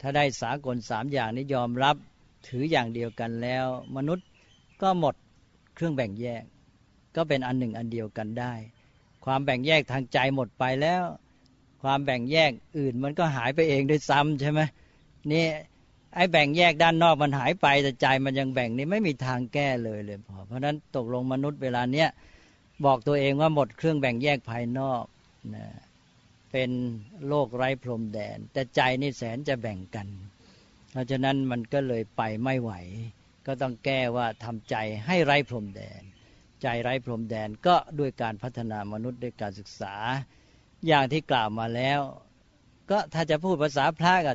[0.00, 1.96] ถ้าได้สากลสามอย่างนี้ยอมรับ
[2.46, 3.66] ถืออย่างเดียวกันแล้ว
[3.96, 4.26] มนุษย์
[4.82, 5.14] ก็หมด
[5.74, 6.44] เครื่องแบ่งแยก
[7.16, 8.52] ก็เป็นอันหนึ่งอันเดียวกันได้
[9.24, 11.02] ความแบ่งแยกทางใจหมดไปแล้ว
[11.82, 14.60] ความแบ่งแยกอื่นมันก็หายไปเองด้วยซ้ำใช่ไหม
[15.32, 15.44] นี่
[16.14, 22.08] ไอ้แบ่งแยกด้านนอกมันหายไปแต่ใจมันยังแบ่งนี่ไม่มีทางแก้เลยเลยพอเพราะฉะนั้นตกลงมนุษย์เวลาเนี้ย
[22.84, 25.04] บอกตัวเองว่าหมดเครื่องแบ่งแยกภายนอก
[25.54, 25.66] นะ
[26.52, 26.70] เป็น
[27.28, 30.08] โลกไร้พรมแดน แต่ใจนี่แสนจะแบ่งกัน
[30.90, 32.72] เพราะฉะนั้นมันก็เลยไปไม่ไหว
[33.46, 34.76] ก็ต้องแก้ว่าทำใจ
[35.06, 36.02] ให้ไร้พรมแดน
[36.62, 39.94] ใจไร้พรมแดนก็ด้วยการพัฒนามนุษย์ด้วยการศึกษา
[40.86, 42.00] อย่างที่กล่าวมาแล้ว
[42.90, 44.34] ก็ถ้าจะพูดภาษาพระก็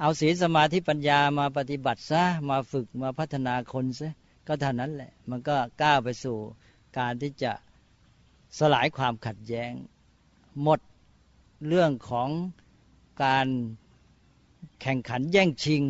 [0.00, 4.12] เอาศีลสมาธิปัญญามาปฏิบัติซะมาฝึกมาพัฒนาคนซะ
[4.46, 6.36] ก็เท่านั้นแหละ มันก็ก้าวไปสู่
[6.98, 7.52] การที่จะ
[8.58, 9.72] สลายความขัดแย้ง
[10.62, 10.80] หมด
[11.68, 12.28] เรื่องของ
[13.24, 13.46] การ
[14.80, 15.82] แข่งขันแย่งชิง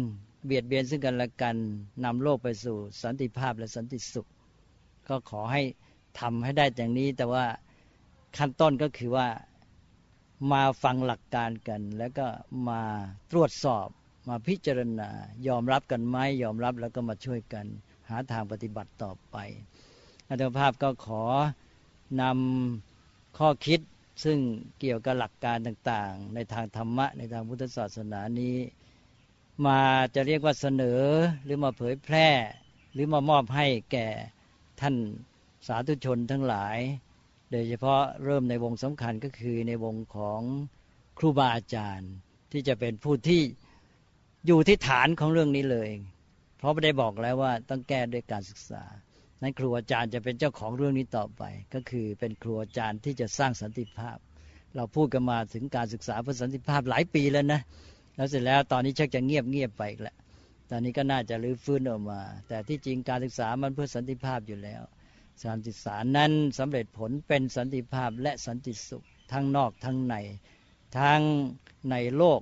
[0.46, 1.56] เบียดเบียนซึ่งกันและกัน
[2.04, 4.26] นำโลกไปสู่สันติภาพและสันติสุข
[5.08, 5.62] ก็ขอให้
[6.20, 7.44] ทำให้ได้อย่างนี้ แต่ว่า
[8.36, 9.28] ขั้นต้นก็คือว่า
[10.52, 12.26] มาฟังหลักการกัน แล้วก็
[12.68, 12.82] มา
[13.32, 13.88] ตรวจสอบ
[14.28, 15.10] มาพิจารณา
[15.48, 17.66] ยอมรับกันไหมยอมรับแล้วก็มาช่วยกัน
[18.08, 19.36] หาทางปฏิบัติต่อไป
[20.28, 21.24] อาจารย์ภาพก็ขอ
[22.20, 23.80] นำข้อคิด
[24.24, 24.38] ซึ่ง
[24.80, 28.56] เกี่ยวกับหลักการต่างๆ ในทางธรรมะในทางพุทธศาสนานี้
[29.64, 29.80] มา
[30.14, 31.00] จะเรียกว่าเสนอ
[31.44, 32.28] หรือมาเผยแพร่
[32.92, 34.08] หรือมามอบให้แก่
[34.80, 34.94] ท่าน
[35.66, 36.78] สาธุชนทั้งหลาย
[37.50, 40.40] โดยเฉพาะเริ่มในวงสำคัญก็คือในวงของ
[41.18, 42.12] ครูบาอาจารย์
[42.52, 43.40] ที่จะเป็นผู้ที่
[44.46, 45.90] อยู่ที่ฐานของเรื่องนี้เลย
[46.58, 48.84] เพราะไม่ได้บอกแล้วว่าต้องแก้ด้วยการศึกษา
[49.42, 51.42] นั้นครูอาจารย์จะเป็นเจ้าของเรื่องนี้ต่อไป
[51.74, 54.18] ก็คือเป็นครูอาจารย์ที่จะสร้างสันติภาพ
[54.76, 57.60] เราพูดกันมาถึงการศึกษาเพื่อสันติภาพหลายปีแล้วนะ
[58.16, 60.16] แล้วเสร็จแล้วตอนนี้ชักจะเงียบเงียบไปอีกแล้ว
[60.70, 64.82] ตอนนี้ก็น่าจะรื้อฟื้นออกมา แต่ที่จริงการศึกษามันเพื่อสันติภาพอยู่แล้ว
[65.44, 70.14] การศึกษานั้นสำเร็จผลเป็นสันติภาพและสันติสุขทั้งนอกทั้งใน
[70.98, 71.20] ทั้ง
[71.90, 72.40] ในโลก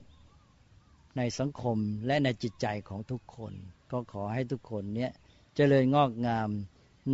[1.16, 3.52] ในสังคมและในจิตใจของทุกคน
[3.92, 5.12] ก็ขอให้ทุกคนเนี้ย
[5.56, 6.48] เจริญงอกงาม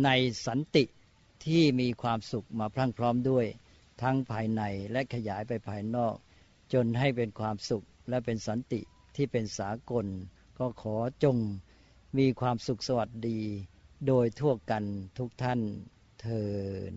[0.03, 0.09] ใน
[0.47, 0.83] สันติ
[1.45, 3.45] ที่มีความสุขมาพรั่งพร้อมด้วย
[4.01, 6.15] ทั้งภายในและขยายไปภายนอก
[6.73, 8.81] จนให้เป็นความสุข และเป็นสันติ
[9.15, 10.05] ที่เป็นสากล
[10.59, 11.37] ก็ขอจง
[12.17, 13.39] มีความสุขสวัสดี
[14.07, 14.83] โดยทั่วกัน
[15.17, 15.59] ทุกท่าน
[16.19, 16.43] เทิ
[16.93, 16.95] น